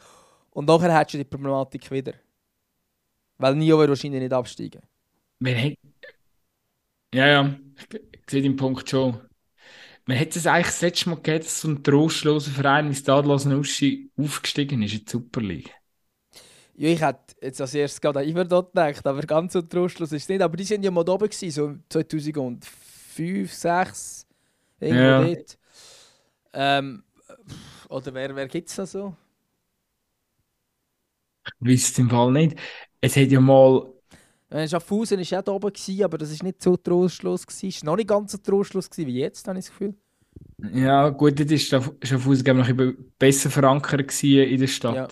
[0.50, 2.14] Und nachher hättest du die Problematik wieder.
[3.36, 4.82] Weil Nio wird wahrscheinlich nicht absteigen.
[5.40, 5.87] Wir haben...
[7.14, 9.20] Ja, ja, ich, ich sehe den Punkt schon.
[10.06, 13.54] Man hätte es eigentlich das letzte Mal gegeben, dass so ein trostloser Verein wie Stadlosen
[13.54, 15.74] Uschi aufgestiegen ist in die Super League.
[16.74, 20.22] Ja, ich hätte jetzt als erstes gerade an Iverdot gedacht, aber ganz so trostlos ist
[20.24, 20.42] es nicht.
[20.42, 24.26] Aber die sind ja mal oben, gewesen, so 2005, 2006,
[24.80, 25.12] irgendwo Ja.
[25.12, 25.58] dort.
[26.54, 27.04] Ähm,
[27.90, 29.16] oder wer, wer gibt es da so?
[31.46, 32.56] Ich wüsste es im Fall nicht.
[33.00, 33.92] Es hat ja mal...
[34.50, 37.44] Äh, Schaffhausen war ja da oben, gewesen, aber das war nicht so trostlos.
[37.48, 39.94] Es war noch nicht ganz so trostlos gewesen wie jetzt, habe ich das Gefühl.
[40.72, 44.96] Ja, gut, das ist Schaff- Schaffhausen glaub ich, noch besser verankert in der Stadt.
[44.96, 45.08] Ja.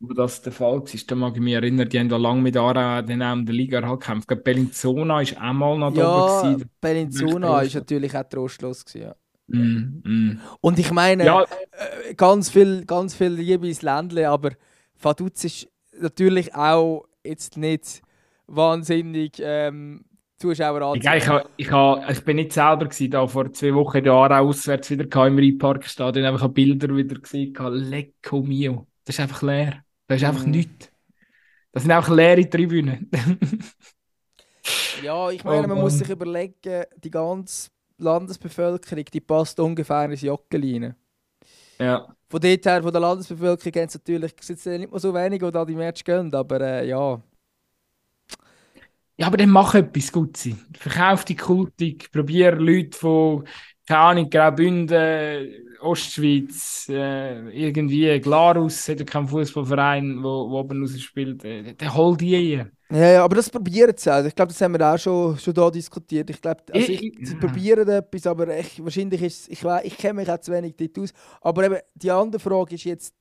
[0.00, 2.56] Wo das der Fall war, da mag ich mich erinnern, die haben da lange mit
[2.56, 4.28] Aarau dann auch in der Liga halt gekämpft.
[4.28, 6.52] Glaube, Bellinzona war auch mal noch da Ja, oben.
[6.52, 6.70] gewesen.
[6.80, 8.84] Bellinzona war natürlich auch trostlos.
[8.84, 9.14] Gewesen, ja.
[9.48, 10.40] Mm, mm.
[10.60, 14.52] Und ich meine, Ja, äh, ganz viel, ganz viel Liebe ins Ländle, aber
[14.98, 15.68] Vaduz ist
[16.00, 18.00] natürlich auch jetzt nicht
[18.50, 20.04] wahnsinnig ähm,
[20.38, 21.24] Zuschauer Ich, ich,
[21.56, 24.90] ich, ha- ich bin nicht selber gewesen, da vor zwei Wochen in der Aarau auswärts
[24.90, 27.54] wieder im Rheinparkstadion, einfach habe Bilder wieder gesehen.
[27.70, 28.88] Lecco mio.
[29.04, 29.84] Das ist einfach leer.
[30.08, 30.50] Das ist einfach Mhm.
[30.50, 30.90] nichts.
[31.72, 33.10] Das sind einfach leere Tribünen.
[34.92, 35.98] Ja, ich meine, Oh man muss Mann.
[35.98, 40.96] sich überlegen, die ganze Landesbevölkerung, die passt ungefähr ins Joggeli rein.
[41.78, 42.16] ja.
[42.28, 45.52] Von dort her, von der Landesbevölkerung, gibt es natürlich sind nicht mehr so wenige, die
[45.52, 47.20] da die Match gehen, aber äh, ja.
[49.20, 50.48] Ja, aber dann mach etwas Gutes.
[50.78, 53.44] Verkauf die Kultik, probier Leute von,
[53.86, 55.48] keine Ahnung, Graubünden,
[55.82, 61.44] Ostschweiz, äh, irgendwie, Glarus, hat ja keinen Fußballverein, wo, wo oben raus spielt.
[61.44, 62.72] Äh, dann hol die rein.
[62.90, 64.24] Ja, ja, aber das probieren sie auch.
[64.24, 66.28] Ich glaube, das haben wir auch schon, schon da diskutiert.
[66.30, 67.38] Ich glaube, also Ich- sie ja.
[67.38, 70.98] probieren etwas, aber ich, wahrscheinlich ist es, ich, ich kenne mich auch zu wenig dort
[70.98, 71.12] aus.
[71.40, 73.14] Aber eben, die andere Frage ist jetzt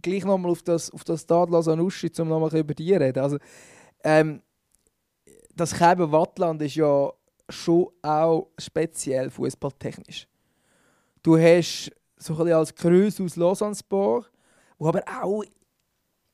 [0.00, 3.18] gleich nochmal auf das, auf das Stade Sanuschi, um nochmal über die reden.
[3.22, 3.38] Also,
[4.04, 4.42] ähm,
[5.56, 7.12] das Käben Wattland ist ja
[7.48, 10.26] schon auch speziell fußballtechnisch.
[11.22, 14.30] Du hast so ein bisschen als Größe aus Lausanne-Sport,
[14.78, 15.44] wo aber auch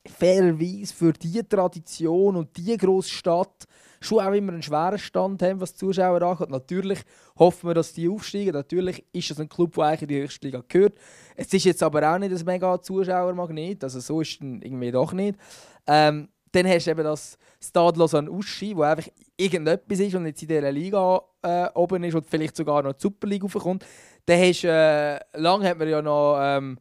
[0.07, 3.65] fairerweise für diese Tradition und diese grosse Stadt
[4.01, 6.49] schon auch immer einen schweren Stand haben, was die Zuschauer angeht.
[6.49, 6.99] Natürlich
[7.37, 8.53] hoffen wir, dass die aufsteigen.
[8.53, 10.97] Natürlich ist das ein Club, der eigentlich in die höchste Liga gehört.
[11.35, 15.11] Es ist jetzt aber auch nicht ein mega Zuschauermagnet, also so ist es irgendwie doch
[15.11, 15.37] nicht.
[15.85, 20.41] Ähm, dann hast du eben das Stade Lausanne Uschi, wo einfach irgendetwas ist und jetzt
[20.41, 23.85] in dieser Liga äh, oben ist und vielleicht sogar noch die Super League raufkommt.
[24.25, 26.77] Dann hast äh, lange hat man ja noch ähm,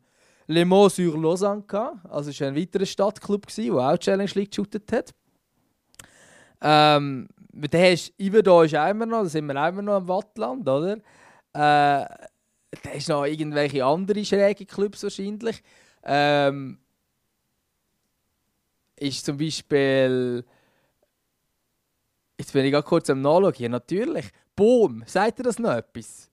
[0.47, 1.99] Le Mans sur Lausanne gehabt.
[2.09, 5.15] Also war ein weiterer Stadtclub, der auch Challenge League geshootet hat.
[6.61, 10.09] Ähm, dann hast du Iverdon ist auch immer noch, da sind wir immer noch im
[10.09, 10.95] Wattland, oder?
[10.95, 11.01] Äh,
[11.53, 15.63] da hast du noch irgendwelche andere schräge Clubs wahrscheinlich.
[16.05, 16.79] Ähm,
[19.01, 20.45] ist zum Beispiel.
[22.39, 23.55] Jetzt bin ich gerade kurz am Nachschauen.
[23.59, 24.27] Ja, natürlich.
[24.55, 26.31] Boom, sagt ihr das noch etwas?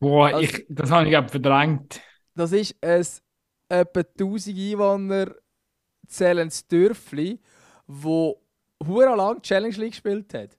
[0.00, 2.00] Boah, Also- ich, das habe ich glaub, verdrängt.
[2.34, 3.06] Das ist ein
[3.68, 5.34] etwa 1000 Einwohner
[6.06, 7.40] zählendes Dörfli,
[7.86, 8.42] wo
[8.84, 10.58] hure lang Challenge League gespielt hat.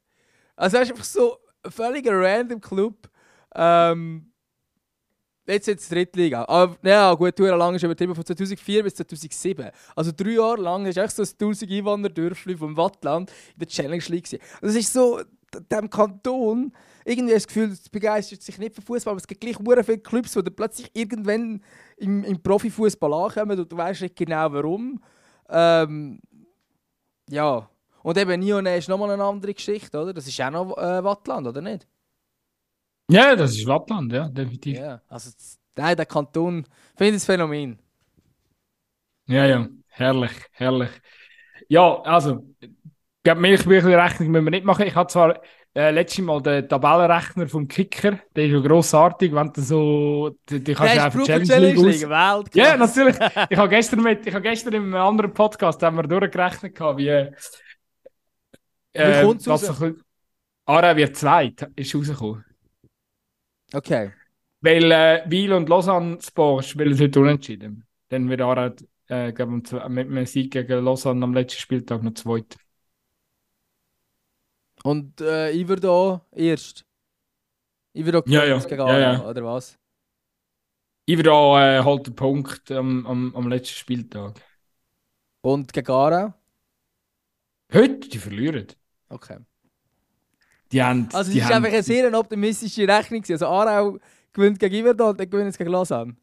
[0.55, 3.09] Also es ist einfach so ein völliger random Club.
[3.53, 4.31] Ähm,
[5.47, 6.45] jetzt jetzt Drittliga.
[6.47, 9.69] Aber ja, gut, hure lang ist übertrieben von 2004 bis 2007.
[9.95, 13.67] Also drei Jahre lang ist echt so ein 1000 Einwohner Dörfli vom Wattland in der
[13.67, 14.25] Challenge League.
[14.25, 14.39] gewesen.
[14.61, 15.21] Das ist so
[15.71, 16.71] dem Kanton
[17.05, 20.33] irgendwie das Gefühl, es begeistert sich nicht für Fußball, aber es gibt gleich viele Clubs,
[20.33, 21.61] die plötzlich irgendwann
[21.97, 25.01] im, im Profifußball ankommen und du weißt nicht genau warum.
[25.49, 26.19] Ähm,
[27.29, 27.69] ja.
[28.01, 30.13] Und eben Nione ist nochmal eine andere Geschichte, oder?
[30.13, 31.87] Das ist auch noch äh, Wattland, oder nicht?
[33.09, 34.77] Ja, das ist Wattland, ja, definitiv.
[34.77, 35.01] Ja.
[35.07, 35.31] Also,
[35.75, 36.59] nein, der Kanton,
[36.93, 37.79] ich finde das Phänomen.
[39.27, 40.89] Ja, ja, herrlich, herrlich.
[41.67, 42.69] Ja, also, ich
[43.23, 44.85] glaube, Milchbüchli-Rechnung müssen wir nicht machen.
[44.85, 45.39] Ich habe zwar
[45.75, 48.19] äh, letztes Mal den Tabellenrechner vom Kicker.
[48.35, 50.35] Der ist ja grossartig, wenn du so.
[50.49, 52.49] Die, die kannst Der einfach Challenge League aus- Weltklasse.
[52.53, 53.15] Ja, natürlich.
[53.49, 56.97] Ich habe gestern, mit, ich habe gestern in einem anderen Podcast haben wir durchgerechnet, gehabt,
[56.99, 57.07] wie.
[57.09, 57.31] Äh,
[58.93, 60.03] Wie ein bisschen-
[60.67, 62.45] Aarau wird zweit, ist rausgekommen.
[63.75, 64.11] Okay.
[64.61, 67.85] Weil äh, Wiel und Lausanne Sport spielen heute unentschieden.
[68.09, 68.73] Dann wird Aarau
[69.09, 69.71] äh, mit
[70.07, 72.57] einem Sieg gegen Lausanne am letzten Spieltag noch zweit.
[74.83, 76.85] Und äh, ich würde da erst.
[77.93, 78.59] Ich würde auch Ja, ja.
[78.59, 79.29] gegen Ja, Aarau, ja.
[79.29, 79.77] oder was?
[81.07, 84.41] Ich würde auch äh, halt den Punkt am, am, am letzten Spieltag.
[85.41, 86.33] Und gegen Aarau?
[87.71, 88.67] Heute, die verlieren.
[89.09, 89.37] Okay.
[90.75, 93.23] Die haben, Also, es die ist haben, einfach eine sehr optimistische Rechnung.
[93.29, 93.97] Also, Aarau
[94.33, 96.17] gewinnt gegen Iverdon und dann gewinnt es gegen Lausanne.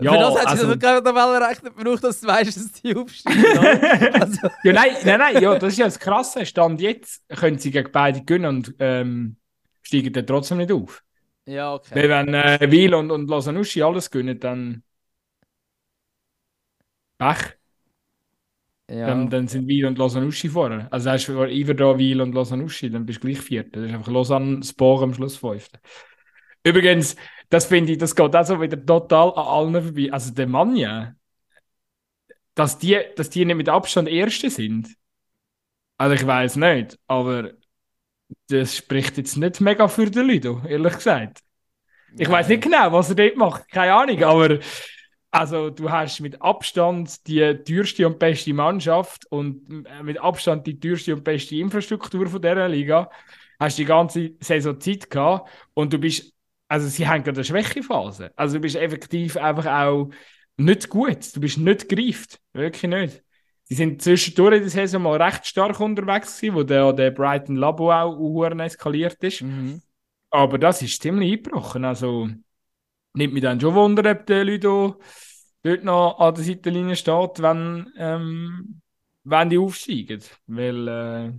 [0.00, 3.44] Ja, Für das hat also- sie keine Tabellenrechner braucht, dass du weißt, dass die aufsteigen.
[4.22, 6.46] also, Ja, nein, nein, nein, ja, das ist ja das Krasse.
[6.46, 9.36] Stand jetzt können sie gegen beide gewinnen und ähm,
[9.82, 11.04] steigen dann trotzdem nicht auf.
[11.44, 11.94] ja, okay.
[11.94, 14.82] Weil wenn äh, Wiel und, und Lausanne alles gewinnen, dann
[17.18, 17.58] Pech.
[18.92, 19.06] Ja.
[19.06, 20.86] Dann, dann sind Wiel und Lausanne vorne.
[20.92, 23.80] Also hast du Iverdon, Wiel und Lausanne dann bist du gleich Vierter.
[23.80, 25.78] Das ist einfach Lausanne Sport am Schluss Fünfter.
[26.62, 27.16] Übrigens,
[27.48, 30.12] das finde ich, das geht auch so wieder total an allen vorbei.
[30.12, 31.14] Also der Mann ja,
[32.54, 34.94] dass die, dass die nicht mit Abstand Erste sind.
[35.96, 37.52] Also ich weiß nicht, aber
[38.48, 41.40] das spricht jetzt nicht mega für den Ludo, ehrlich gesagt.
[42.18, 44.58] Ich weiß nicht genau, was er dort macht, keine Ahnung, aber
[45.32, 50.78] also du hast mit Abstand die teuerste und beste Mannschaft und äh, mit Abstand die
[50.78, 53.10] teuerste und beste Infrastruktur von dieser Liga.
[53.58, 56.34] Hast die ganze Saison Zeit gehabt und du bist,
[56.68, 58.30] also sie haben gerade eine Schwächephase.
[58.36, 60.10] Also du bist effektiv einfach auch
[60.58, 61.34] nicht gut.
[61.34, 62.38] Du bist nicht gereift.
[62.52, 63.22] Wirklich nicht.
[63.64, 67.56] Sie sind zwischendurch in der Saison mal recht stark unterwegs gewesen, wo der, der Brighton
[67.56, 69.40] Labo auch eskaliert ist.
[69.40, 69.80] Mhm.
[70.30, 71.86] Aber das ist ziemlich eingebrochen.
[71.86, 72.28] Also
[73.14, 75.00] nimmt mich dann schon Wunder, ob der Ludo
[75.62, 78.80] dort noch an der Seitenlinie steht, wenn, ähm,
[79.24, 80.22] wenn die aufsteigen.
[80.46, 81.32] Weil, äh,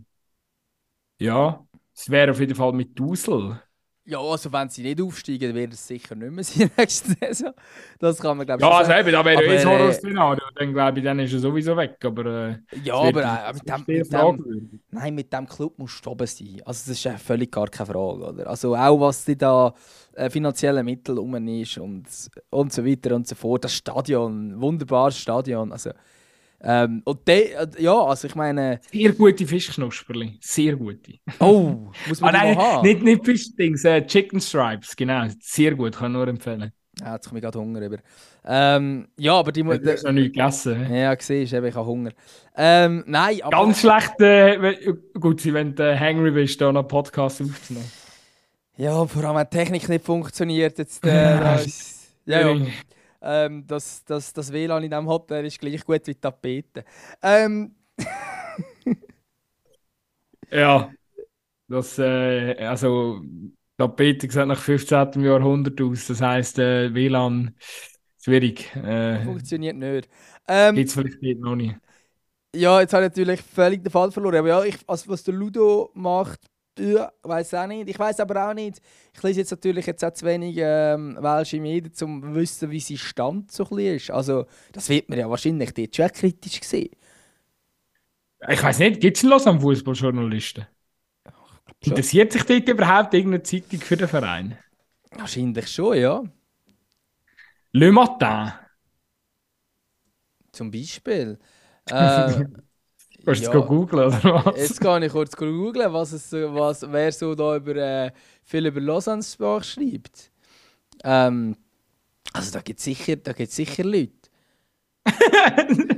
[1.19, 1.65] ja,
[1.95, 3.61] es wäre auf jeden Fall mit Dusel.
[4.05, 7.53] Ja, also wenn sie nicht aufsteigen, wird es sicher nicht mehr sein nächste Saison.
[7.99, 10.43] Das kann man, glaube ich, Ja, also eben, da wäre ein äh, Horrorszenario.
[10.55, 11.95] Dann glaube ich, dann ist er sowieso weg.
[12.03, 16.09] Aber, äh, Ja, aber äh, mit dem, mit dem, nein, mit dem Club musst du
[16.09, 16.61] oben sein.
[16.65, 18.25] Also das ist ja völlig gar keine Frage.
[18.25, 18.47] Oder?
[18.47, 19.73] Also auch was die da
[20.15, 22.05] äh, finanzielle Mittel um ist und,
[22.49, 23.63] und so weiter und so fort.
[23.63, 25.71] Das Stadion, wunderbares Stadion.
[25.71, 25.91] Also,
[26.63, 30.37] ähm, und de, äh, ja, also ich meine, Sehr gute Fischknusperli.
[30.41, 31.13] Sehr gute.
[31.39, 32.87] oh, muss Ah, man die nein, haben?
[32.87, 35.27] nicht, nicht Fischdings, äh, Chicken Stripes, genau.
[35.41, 36.71] Sehr gut, kann ich nur empfehlen.
[37.01, 37.97] Ja, jetzt komme ich gerade Hunger über.
[38.45, 39.79] Ähm, ja, aber die muss.
[39.79, 40.93] Du hast noch nicht gegessen.
[40.93, 42.11] Ja, siehst du, ich habe Hunger.
[42.55, 43.57] Ähm, nein, aber.
[43.57, 47.91] Ganz schlecht, äh, gut, wenn du hangry bist, da noch einen Podcast aufzunehmen.
[48.77, 50.77] Ja, vor allem wenn die Technik nicht funktioniert.
[50.77, 51.59] Jetzt, äh, ja,
[52.25, 52.55] ja.
[53.23, 56.85] Ähm, das, das, das WLAN in diesem Hotel ist gleich gut wie die Tapete.
[57.21, 57.75] Ähm,
[60.51, 60.93] Ja,
[61.67, 63.21] das, äh, also,
[63.77, 65.21] Tapete sieht nach 15.
[65.21, 67.55] Jahrhundert aus, das heisst, äh, WLAN,
[68.21, 68.75] schwierig.
[68.75, 70.09] Äh, funktioniert nicht.
[70.47, 71.75] Ähm, Gibt es vielleicht noch nicht.
[72.55, 74.35] ja, jetzt habe ich natürlich völlig den Fall verloren.
[74.35, 76.39] Aber ja, ich, also, was der Ludo macht,
[76.79, 77.89] ja, weiß auch nicht.
[77.89, 78.81] Ich weiß aber auch nicht.
[79.13, 82.79] Ich lese jetzt natürlich jetzt auch zu wenig ähm, welsche Medien, um zu wissen, wie
[82.79, 84.11] sein Stand so ein ist.
[84.11, 86.95] Also, das wird man ja wahrscheinlich dort schon kritisch sehen.
[88.49, 90.67] Ich weiß nicht, gibt es in Lausanne Fußballjournalisten?
[91.79, 94.57] Interessiert sich dort überhaupt irgendeine Zeitung für den Verein?
[95.11, 96.23] Wahrscheinlich schon, ja.
[97.71, 98.51] Le Matin.
[100.51, 101.39] Zum Beispiel.
[101.89, 102.45] Äh,
[103.25, 104.57] Kannst du es go googlen oder was?
[104.57, 108.11] Jetzt kann ich kurz googeln, was es, was, wer so da über, äh,
[108.43, 110.31] viel über Lausanne Sprache schreibt.
[111.03, 111.55] Ähm,
[112.33, 114.11] also da gibt es sicher, da gibt's sicher Leute.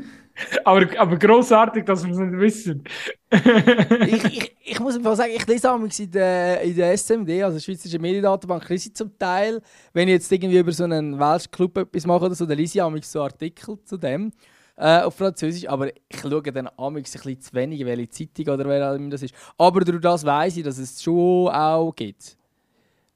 [0.66, 2.84] aber, aber grossartig, dass wir es nicht wissen.
[4.08, 7.60] ich, ich, ich muss einfach sagen, ich lese amigs in der, in der SMD, also
[7.60, 9.62] Schweizerische Mediendatenbank, lese ich zum Teil,
[9.94, 12.78] wenn ich jetzt irgendwie über so einen welschen Club etwas mache oder so, dann lese
[12.78, 14.32] ich amigs so Artikel zu dem
[14.78, 18.66] äh, auf Französisch, aber ich schaue dann amigs ein bisschen zu wenig, welche Zeitung oder
[18.68, 19.34] wer auch immer das ist.
[19.58, 22.38] Aber durch das weiß ich, dass es schon auch gibt.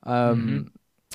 [0.06, 0.72] Ähm, Mhm.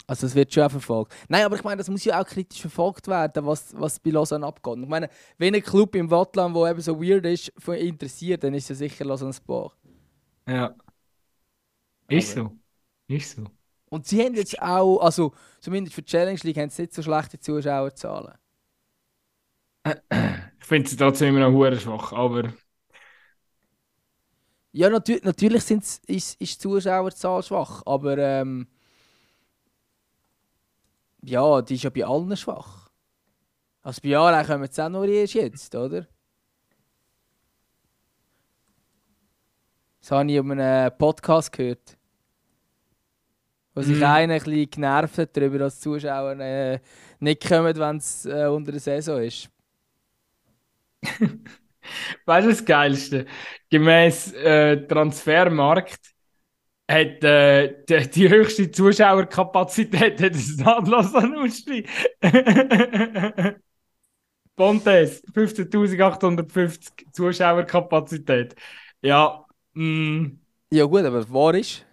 [0.07, 1.15] Also es wird schon auch verfolgt.
[1.29, 4.45] Nein, aber ich meine, das muss ja auch kritisch verfolgt werden, was, was bei Lausanne
[4.47, 4.77] abgeht.
[4.83, 8.53] Ich meine, wenn ein Club im Wattland, der eben so weird ist, von interessiert, dann
[8.53, 9.75] ist es sicher Lausanne Sport.
[10.47, 10.75] ja.
[12.09, 12.57] Ist Aber- so.
[13.15, 13.45] Ist so.
[13.89, 17.01] Und sie haben jetzt auch, also zumindest für die Challenge League, haben sie nicht so
[17.03, 18.35] schlechte Zuschauerzahlen.
[20.61, 22.53] Ich finde sie trotzdem immer noch hure schwach, aber
[24.73, 28.67] Ja, natür natürlich sind's, ist, ist die Zuschauerzahl schwach, aber ähm,
[31.23, 32.89] ja, die ist ja bei allen schwach.
[33.83, 36.09] Also bei Aarau kommen es auch nur erst jetzt, oder?
[40.01, 41.97] Das habe ich in einem Podcast gehört.
[43.75, 44.05] Wo sich Mhm.
[44.05, 46.79] einer ein bisschen genervt hat darüber, dass die Zuschauer äh,
[47.19, 49.51] nicht kommen, wenn es äh, unter der Saison ist.
[52.27, 53.27] Weißt du das Geilste?
[53.71, 56.01] Gemäß äh, Transfermarkt
[56.91, 61.87] hat äh, die, die höchste Zuschauerkapazität hat das Stadler Sanusti.
[64.57, 68.55] Pontes, 15.850 Zuschauerkapazität.
[69.03, 69.45] Ja,
[69.75, 70.27] mm,
[70.71, 71.87] Ja gut, aber wahr ist.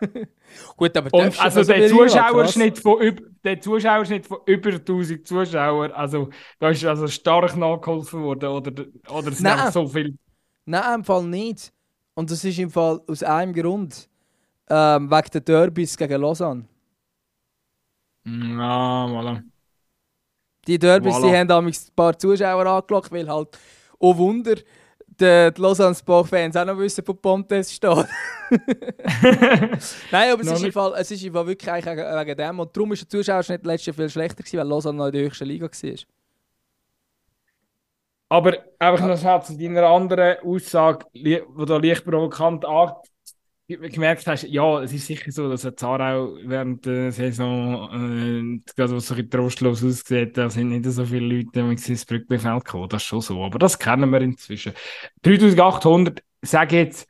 [0.76, 5.92] gut, aber und also so der Zuschauerschnitt von, üb- der Zuschauerschnitt von über 1000 Zuschauern,
[5.92, 9.72] also da ist also stark nachgeholfen worden oder, oder es sind Nein.
[9.72, 10.16] so viel.
[10.66, 11.72] Nein, im Fall nicht.
[12.14, 14.08] Und das ist im Fall aus einem Grund.
[14.70, 16.64] Ähm, wegen der Derbys gegen Lausanne.
[18.24, 19.42] Ja, voilà.
[20.66, 21.22] Die Derbys Voilà.
[21.22, 23.58] die haben damals ein paar Zuschauer angelockt, weil halt,
[23.98, 24.56] oh Wunder,
[25.20, 27.90] die, die Lausanne-Sport-Fans auch noch wissen, wo Pontes steht.
[30.10, 30.72] Nein, aber es ist, im.
[30.72, 32.60] Fall, es ist im Fall wirklich eigentlich wegen, dem.
[32.60, 35.22] Und darum ist der Zuschauerschnitt letztes Jahr viel schlechter gewesen, weil Lausanne noch in der
[35.22, 35.94] höchsten Liga war.
[38.28, 41.06] Aber einfach noch schnell zu deiner anderen Aussage,
[41.48, 42.92] wo du leicht provokant an
[43.78, 48.96] gemerkt hast, ja, es ist sicher so, dass ein Aarau während der Saison, äh, gerade
[48.96, 51.60] was so ein bisschen trostlos aussieht, da sind nicht so viele Leute die
[51.92, 54.72] ins Brückenfeld gekommen, das ist schon so, aber das kennen wir inzwischen.
[55.22, 57.08] 3800, sag jetzt,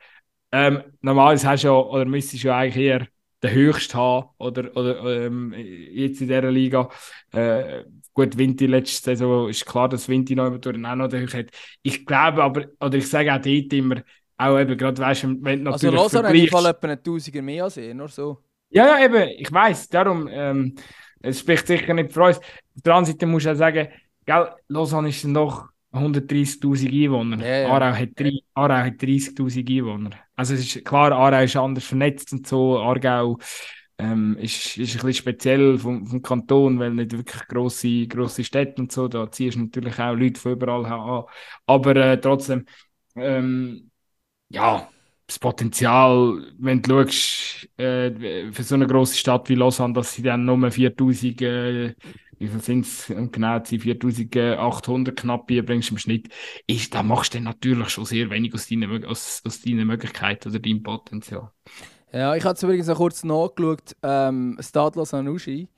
[0.53, 3.07] ähm, normalerweise hast du ja, oder müsstest du ja eigentlich eher
[3.43, 6.89] den höchsten haben, oder, oder ähm, jetzt in dieser Liga,
[7.33, 11.51] äh, gut, Vinti letzte Saison ist klar, dass Vinti noch über auch noch den hat.
[11.83, 14.03] Ich glaube aber, oder ich sage auch dort immer,
[14.41, 17.43] auch eben, gerade weißt du, wenn du Also Lausanne hat im Fall etwa einen Tausiger
[17.43, 18.39] mehr als ihr, nur so.
[18.71, 20.75] ja, ja, eben, ich weiß, darum, ähm,
[21.23, 22.39] es spricht sicher nicht für uns.
[22.39, 23.89] Auf der anderen Seite auch sagen,
[24.25, 27.45] gell, Lausanne ist dann doch 130.000 Einwohner.
[27.45, 27.69] Ja, ja.
[27.69, 30.11] Aarau hat, drei- Aarau hat 30.000 Einwohner.
[30.37, 33.39] Also es ist klar, Aarau ist anders vernetzt und so, Aargau
[33.99, 38.81] ähm, ist, ist ein bisschen speziell vom, vom Kanton, weil nicht wirklich grosse, grosse Städte
[38.81, 41.25] und so, da ziehst du natürlich auch Leute von überall her an.
[41.67, 42.65] Aber äh, trotzdem,
[43.17, 43.90] ähm,
[44.51, 44.89] ja,
[45.27, 50.23] das Potenzial, wenn du schaust, äh, für so eine grosse Stadt wie Lausanne, dass sie
[50.23, 51.95] dann nur 4000, äh,
[52.39, 56.29] wie viel sind es genau, sie 4800 knapp bringst im Schnitt,
[56.67, 60.49] ist, da machst du dann natürlich schon sehr wenig aus deinen, aus, aus deinen Möglichkeiten
[60.49, 61.51] oder deinem Potenzial.
[62.13, 65.69] Ja, ich habe jetzt übrigens noch kurz nachgeschaut, ähm, Stadlos an Uschi.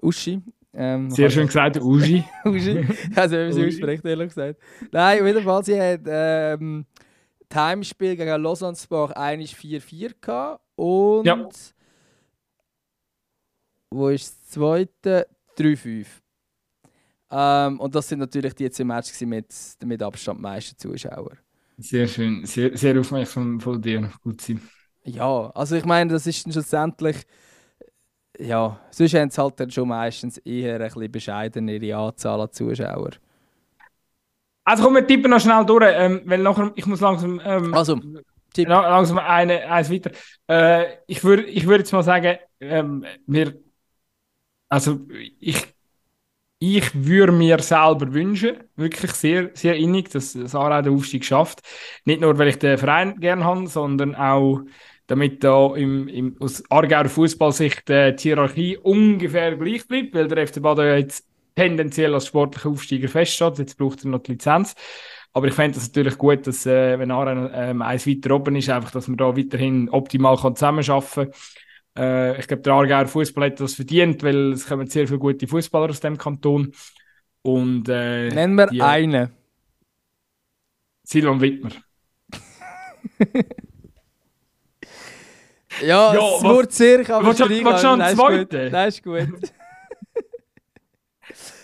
[0.00, 0.40] Uschi.
[0.74, 2.24] Ähm, Sehr schön gesagt, Uji.
[2.44, 2.86] Uschi.
[3.16, 3.68] Also, wie man sie Uschi.
[3.68, 4.60] ausspricht, ehrlich gesagt.
[4.92, 6.86] Nein, auf jeden Fall, sie hat ähm,
[7.52, 11.26] das Heimspiel gegen Lausanne Sport 1-4-4 gehabt und.
[11.26, 11.48] Ja.
[13.90, 15.28] Wo ist das zweite?
[15.56, 16.06] 3-5.
[17.30, 19.46] Ähm, und das sind natürlich die zwei Matches mit,
[19.84, 21.32] mit Abstand meisten Zuschauer.
[21.78, 24.10] Sehr schön, sehr, sehr aufmerksam von dir.
[24.22, 24.60] Gut sein.
[25.04, 27.16] Ja, also ich meine, das ist dann schlussendlich.
[28.38, 33.16] Ja, sonst haben sie halt dann schon meistens eher ein bisschen bescheidenere Anzahl an Zuschauern.
[34.64, 37.96] Also komm, wir tippen noch schnell durch, ähm, weil nachher, ich muss langsam, ähm, Also,
[38.54, 38.68] Tipp.
[38.68, 40.10] la- langsam eine, eins weiter.
[40.48, 43.54] Äh, ich würde ich würd jetzt mal sagen, ähm, wir,
[44.68, 45.00] also
[45.40, 45.66] ich,
[46.60, 51.62] ich würde mir selber wünschen, wirklich sehr, sehr innig, dass das Aarau den Aufstieg schafft.
[52.04, 54.62] Nicht nur, weil ich den Verein gerne habe, sondern auch,
[55.08, 60.38] damit da im, im, aus Aargauer Fußballsicht äh, die Hierarchie ungefähr gleich bleibt, weil der
[60.44, 63.58] FC Baden ja jetzt tendenziell als sportlicher Aufsteiger feststeht.
[63.58, 64.74] Jetzt braucht er noch die Lizenz.
[65.34, 68.68] Aber ich fände es natürlich gut, dass, äh, wenn Aarau ähm, eins weiter oben ist,
[68.68, 71.30] einfach, dass man da weiterhin optimal kann zusammenarbeiten
[71.94, 72.02] kann.
[72.04, 75.46] Äh, ich glaube, der Aargauer Fußball hat das verdient, weil es kommen sehr viele gute
[75.46, 76.72] Fußballer aus dem Kanton.
[77.42, 79.30] Und äh, Nennen wir die- einen.
[81.04, 81.70] Silvan Wittmer.
[85.80, 89.52] Ja, Ja, es was- wird sehr, aber streichen, willst du noch einen nein, ist gut.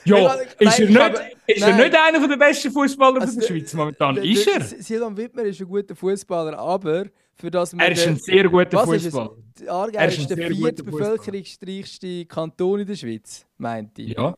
[0.08, 3.72] Ja, ist er ich nicht, ist er nicht einer der besten Fußballer Also, der Schweiz
[3.74, 4.14] momentan?
[4.16, 4.60] Der- Ist er?
[4.60, 8.84] Silvan Wittmer ist ein guter Fußballer, aber für das man Er ist ein sehr guter?
[8.84, 9.30] Fußballer.
[9.68, 11.16] Aargau ist ist, der sehr guter vierte Fußballer.
[11.16, 14.16] bevölkerungsreichste Kanton in der Schweiz, meinte ich.
[14.16, 14.34] Ja.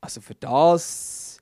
[0.00, 1.38] Also für das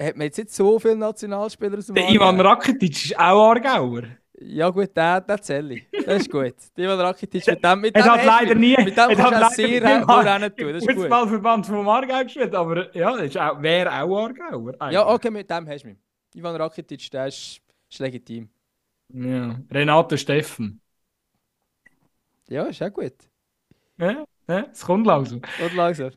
[0.00, 2.08] hat man jetzt nicht so viele Nationalspieler aus dem Der.
[2.10, 4.02] Ivan Rakitic ist auch Aargauer.
[4.42, 5.86] Ja gut, den, den zähle ich.
[6.06, 6.54] Das ist gut.
[6.76, 8.76] Ivan Rakitic mit dem, mit Er dem hat leider nie.
[8.76, 10.72] Mit dem kannst du sehr rennen tun.
[10.72, 10.96] Das ist gut.
[10.96, 14.74] Fußballverband vom Aargau gespielt, aber ja, das auch, wäre auch Aargauer.
[14.90, 15.98] Ja, okay, mit dem hast du mich.
[16.34, 17.60] Ivan Rakitic, der ist,
[17.90, 18.48] ist legitim.
[19.12, 19.60] Ja.
[19.70, 20.80] Renato Steffen.
[22.48, 23.12] Ja, ist auch gut.
[23.98, 25.42] Ja, ja, es kommt langsam.
[25.62, 26.10] Und langsam.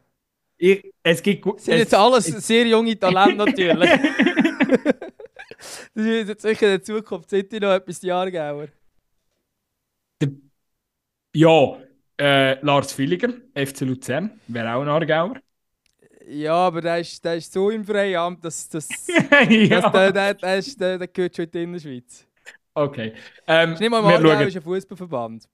[0.58, 3.90] Ich, es gibt Das sind es- jetzt alles sehr junge Talente natürlich.
[5.94, 7.30] das ist jetzt sicher in der Zukunft.
[7.30, 8.68] Sind die noch etwas die Jahrgauer?
[11.36, 11.78] Ja,
[12.20, 15.40] äh, Lars Villiger, FC Luzern, wäre auch ein Aargauer.
[16.28, 18.88] Ja, aber der ist, der ist so im Freiamt, dass, dass,
[19.50, 19.82] ja.
[19.82, 22.28] dass der, der, der, ist, der, der gehört schon in die Innerschweiz.
[22.76, 23.14] Okay.
[23.48, 24.48] Ähm, Ist nicht mal im wir Aargau, schauen.
[24.48, 25.50] ist ein Fußballverband.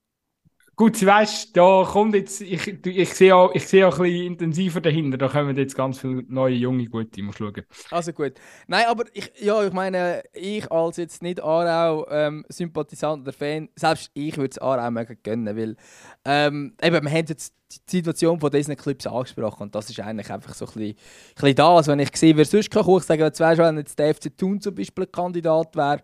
[0.80, 5.18] Gut, weißt, da kommt jetzt, ich, ich sehe auch, ich auch ein bisschen intensiver dahinter,
[5.18, 7.66] da kommen jetzt ganz viele neue junge Gute, muss schauen.
[7.92, 8.36] Also gut.
[8.66, 14.10] Nein, aber ich, ja, ich meine, ich als jetzt nicht Aarau ähm, oder Fan, selbst
[14.14, 15.76] ich würde es Aarau mega gönnen, weil
[16.24, 17.54] ähm, eben, wir haben jetzt
[17.90, 20.96] die Situation von diesen Clips angesprochen und das ist eigentlich einfach so ein bisschen, ein
[21.36, 23.78] bisschen das, Also wenn ich sehe, wer sonst kann, ich sage, jetzt weißt du, wenn
[23.80, 26.04] jetzt der FC Thun zum Beispiel Kandidat wäre,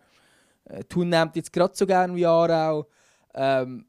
[0.65, 2.87] äh, Thun nimmt jetzt gerade so gerne wie Aarau,
[3.33, 3.85] ähm,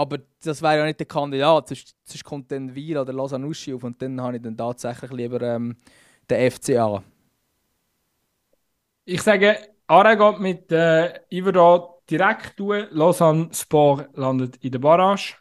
[0.00, 3.84] aber das wäre ja nicht der Kandidat, sonst, sonst kommt dann Wiel oder Lausanne-Uschi auf
[3.84, 5.76] und dann habe ich dann tatsächlich lieber ähm,
[6.30, 7.04] den FCA.
[9.04, 15.34] Ich sage, Aarau geht mit äh, Iverdon direkt tun, Lausanne Sport landet in der Barrage.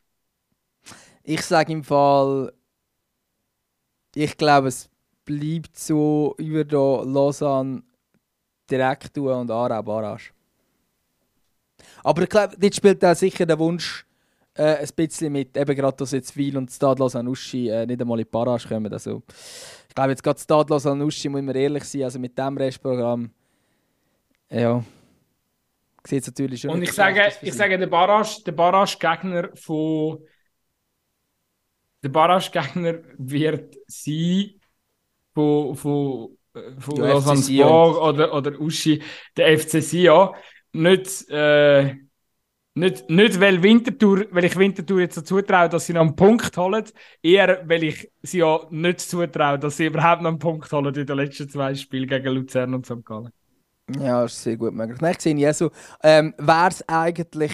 [1.24, 2.52] Ich sage im Fall,
[4.14, 4.90] ich glaube, es
[5.24, 7.84] bleibt so über da Lausanne
[8.70, 10.32] direkt tun und Aarau Barrage.
[12.04, 14.06] Aber ich glaube, dort spielt auch sicher der Wunsch
[14.60, 18.02] äh, ein bisschen mit, eben gerade, dass jetzt Wiel und Stade Lausanne Uschi äh, nicht
[18.02, 18.92] einmal in die Barrage kommen.
[18.92, 19.24] Also,
[19.88, 23.32] ich glaube, jetzt gerade Stade Lausanne Uschi, muss man ehrlich sein, also mit diesem Restprogramm,
[24.50, 24.84] ja,
[26.06, 30.20] sieht es natürlich schon Und ich sage, ich sage, der Barrage, der Barrage-Gegner von
[32.04, 34.60] der Barrage-Gegner wird sein
[35.34, 37.68] von, von, äh, von Ja, Lausanne FC Sion.
[37.68, 39.02] Sport oder, oder Uschi,
[39.38, 40.36] der FC Sion.
[40.74, 41.96] Nicht, äh,
[42.80, 46.56] nicht, nicht weil, Winterthur, weil ich Winterthur jetzt so zutraue, dass sie noch einen Punkt
[46.58, 46.86] holen,
[47.22, 51.06] eher weil ich sie ja nicht zutraue, dass sie überhaupt noch einen Punkt holen in
[51.06, 53.06] den letzten zwei Spielen gegen Luzern und St.
[53.06, 53.32] Gallen.
[54.00, 55.02] Ja, das ist sehr gut möglich.
[55.02, 55.72] Nein, ich sehe ja so,
[56.04, 57.52] ähm, wäre es eigentlich,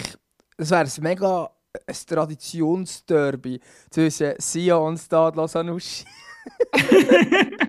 [0.57, 1.49] es wäre ein mega
[1.87, 3.59] ein Traditionsderby
[3.89, 6.05] zwischen Sion und Stade Lausanne-Uschi.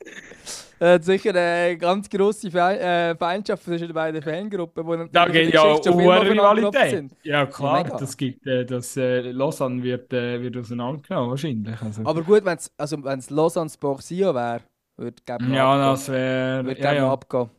[0.80, 5.42] Äh, sicher eine ganz grosse äh, Feindschaft zwischen den beiden Fangruppen, die Da in der
[5.42, 5.62] geht ja
[5.92, 6.90] hohe Rivalität.
[6.90, 7.12] sind.
[7.24, 7.96] Ja, klar, mega.
[7.96, 11.80] das gibt, äh, das äh, Lausanne wird, äh, wird auseinandergenommen, wahrscheinlich.
[11.82, 12.02] Also.
[12.02, 14.62] Aber gut, wenn es also wenn's Lausanne Sport Sion wäre,
[14.96, 15.24] würde ich
[15.54, 16.64] ja, das wäre.
[16.64, 17.12] würde Ja, ja, ja.
[17.12, 17.50] abgehen.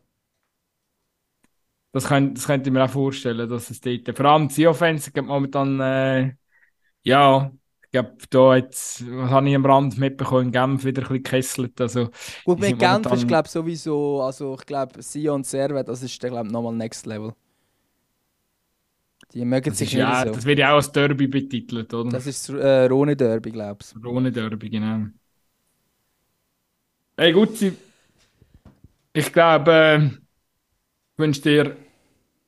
[1.92, 4.16] Das, könnt, das könnte ich mir auch vorstellen, dass es dort.
[4.16, 5.80] Vor allem gibt momentan.
[5.80, 6.36] Äh,
[7.04, 7.59] ja, ich
[7.92, 11.82] glaube, da jetzt, was habe ich am Rand mitbekommen, in Genf wieder ein bisschen gekesselt.
[11.82, 12.10] Also,
[12.46, 16.20] Gut, mit Genf momentan- ist glaube sowieso, also ich glaube Sion und Servet, das ist
[16.20, 17.34] glaube nochmal Next Level.
[19.34, 20.34] Die mögen das, sich nicht ja, so.
[20.34, 22.10] das wird ja auch als Derby betitelt, oder?
[22.10, 24.06] Das ist äh, Rhone Derby, glaube ich.
[24.06, 25.06] Ohne Derby, genau.
[27.16, 27.62] Hey, gut,
[29.14, 31.78] ich glaube, äh, ich wünsche dir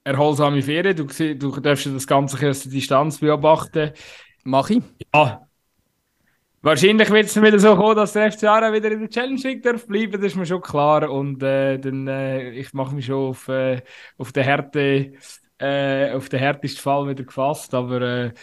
[0.04, 0.96] erholsame Ferien.
[0.96, 3.92] Du, du darfst das Ganze aus der Distanz beobachten.
[4.44, 4.82] Mach ich.
[5.14, 5.48] Ja.
[6.64, 9.64] Wahrscheinlich wird es wieder so kommen, dass der FC Aarau wieder in der Challenge League
[9.64, 11.10] darf bleiben, das ist mir schon klar.
[11.10, 13.82] Und äh, dann, äh, ich mache mich schon auf, äh,
[14.18, 15.14] auf den Härte,
[15.58, 17.74] äh, auf den härtesten Fall wieder gefasst.
[17.74, 18.34] Aber äh,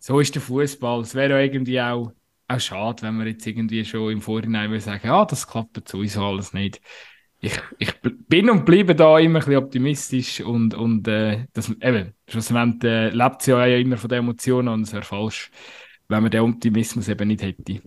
[0.00, 1.00] so ist der Fußball.
[1.02, 2.12] Es wäre irgendwie auch,
[2.48, 6.24] auch schade, wenn wir jetzt irgendwie schon im Vorhinein würde sagen, ja, das klappt sowieso
[6.24, 6.80] alles nicht.
[7.38, 12.14] Ich, ich bin und bleibe da immer ein bisschen optimistisch und, und äh, das, eben,
[12.28, 15.50] schlussendlich äh, lebt es ja immer von den Emotionen und es wäre falsch,
[16.10, 17.80] wenn man den Optimismus eben nicht hätte.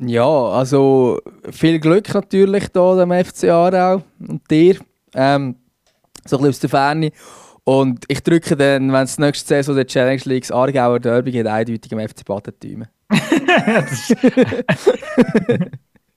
[0.00, 4.76] Ja, also viel Glück natürlich da dem FC Aarau und dir.
[5.14, 5.56] Ähm,
[6.26, 7.12] so ein bisschen aus der Ferne.
[7.64, 11.92] Und ich drücke dann, wenn es nächste Saison der Challenge League Aargauer Derby geht, eindeutig
[11.92, 12.88] am FC Badentümen.
[13.66, 14.14] Das-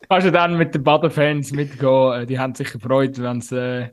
[0.09, 2.27] Kannst du dann mit den Baden-Fans mitgehen?
[2.27, 3.89] Die haben sicher Freude, wenn sie äh,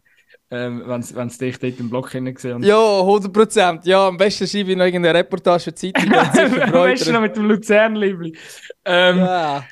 [0.51, 2.57] ähm, wenn's, wenn's dich dort im Block hinein sehen.
[2.57, 3.87] Und Ja, 100 Prozent.
[3.87, 6.13] Ja, am besten schreibe ich noch irgendeine Reportage für die Zeitung.
[6.61, 8.37] Am besten noch mit dem Luzern-Liebli.
[8.85, 9.65] Ähm, Ja.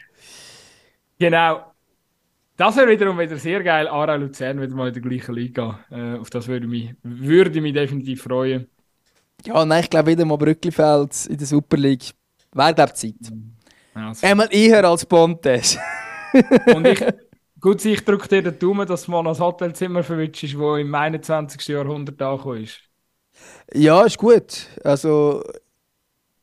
[1.19, 1.73] Genau.
[2.57, 3.89] Das wäre wiederum wieder sehr geil.
[3.89, 5.81] Aarau Luzern wieder mal in der gleichen Liga.
[5.91, 8.69] Äh, auf das würde ich mich, würde ich mich definitiv freuen.
[9.45, 12.11] ja, nein, ich glaube wieder mal Brücklifeld in der Super League.
[12.53, 13.15] Wäre, glaube Zeit.
[13.95, 15.79] Ja, also- Einmal eher als Pontes.
[16.75, 17.01] Und ich,
[17.63, 21.73] gut, ich drücke dir den Daumen, dass du mal das Hotelzimmer verwitschst, das im 21.
[21.73, 22.81] Jahrhundert angekommen ist.
[23.75, 24.67] Ja, ist gut.
[24.85, 25.43] Also,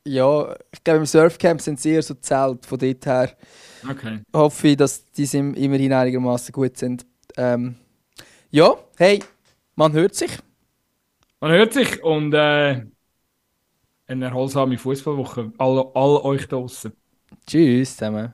[0.06, 2.66] ja, ich glaube, im Surfcamp sind sie eher so Zelt.
[2.66, 3.36] Von dort her
[3.90, 4.20] Okay.
[4.36, 7.06] hoffe ich, dass die immerhin einigermaßen gut sind.
[7.38, 7.76] Ähm,
[8.52, 9.22] ja, hey,
[9.76, 10.32] Man hört sich.
[11.42, 12.86] Man hört sich und äh,
[14.08, 15.54] eine erholsame Fußballwoche.
[15.58, 16.92] All, all euch draußen.
[17.46, 18.34] Tschüss zusammen.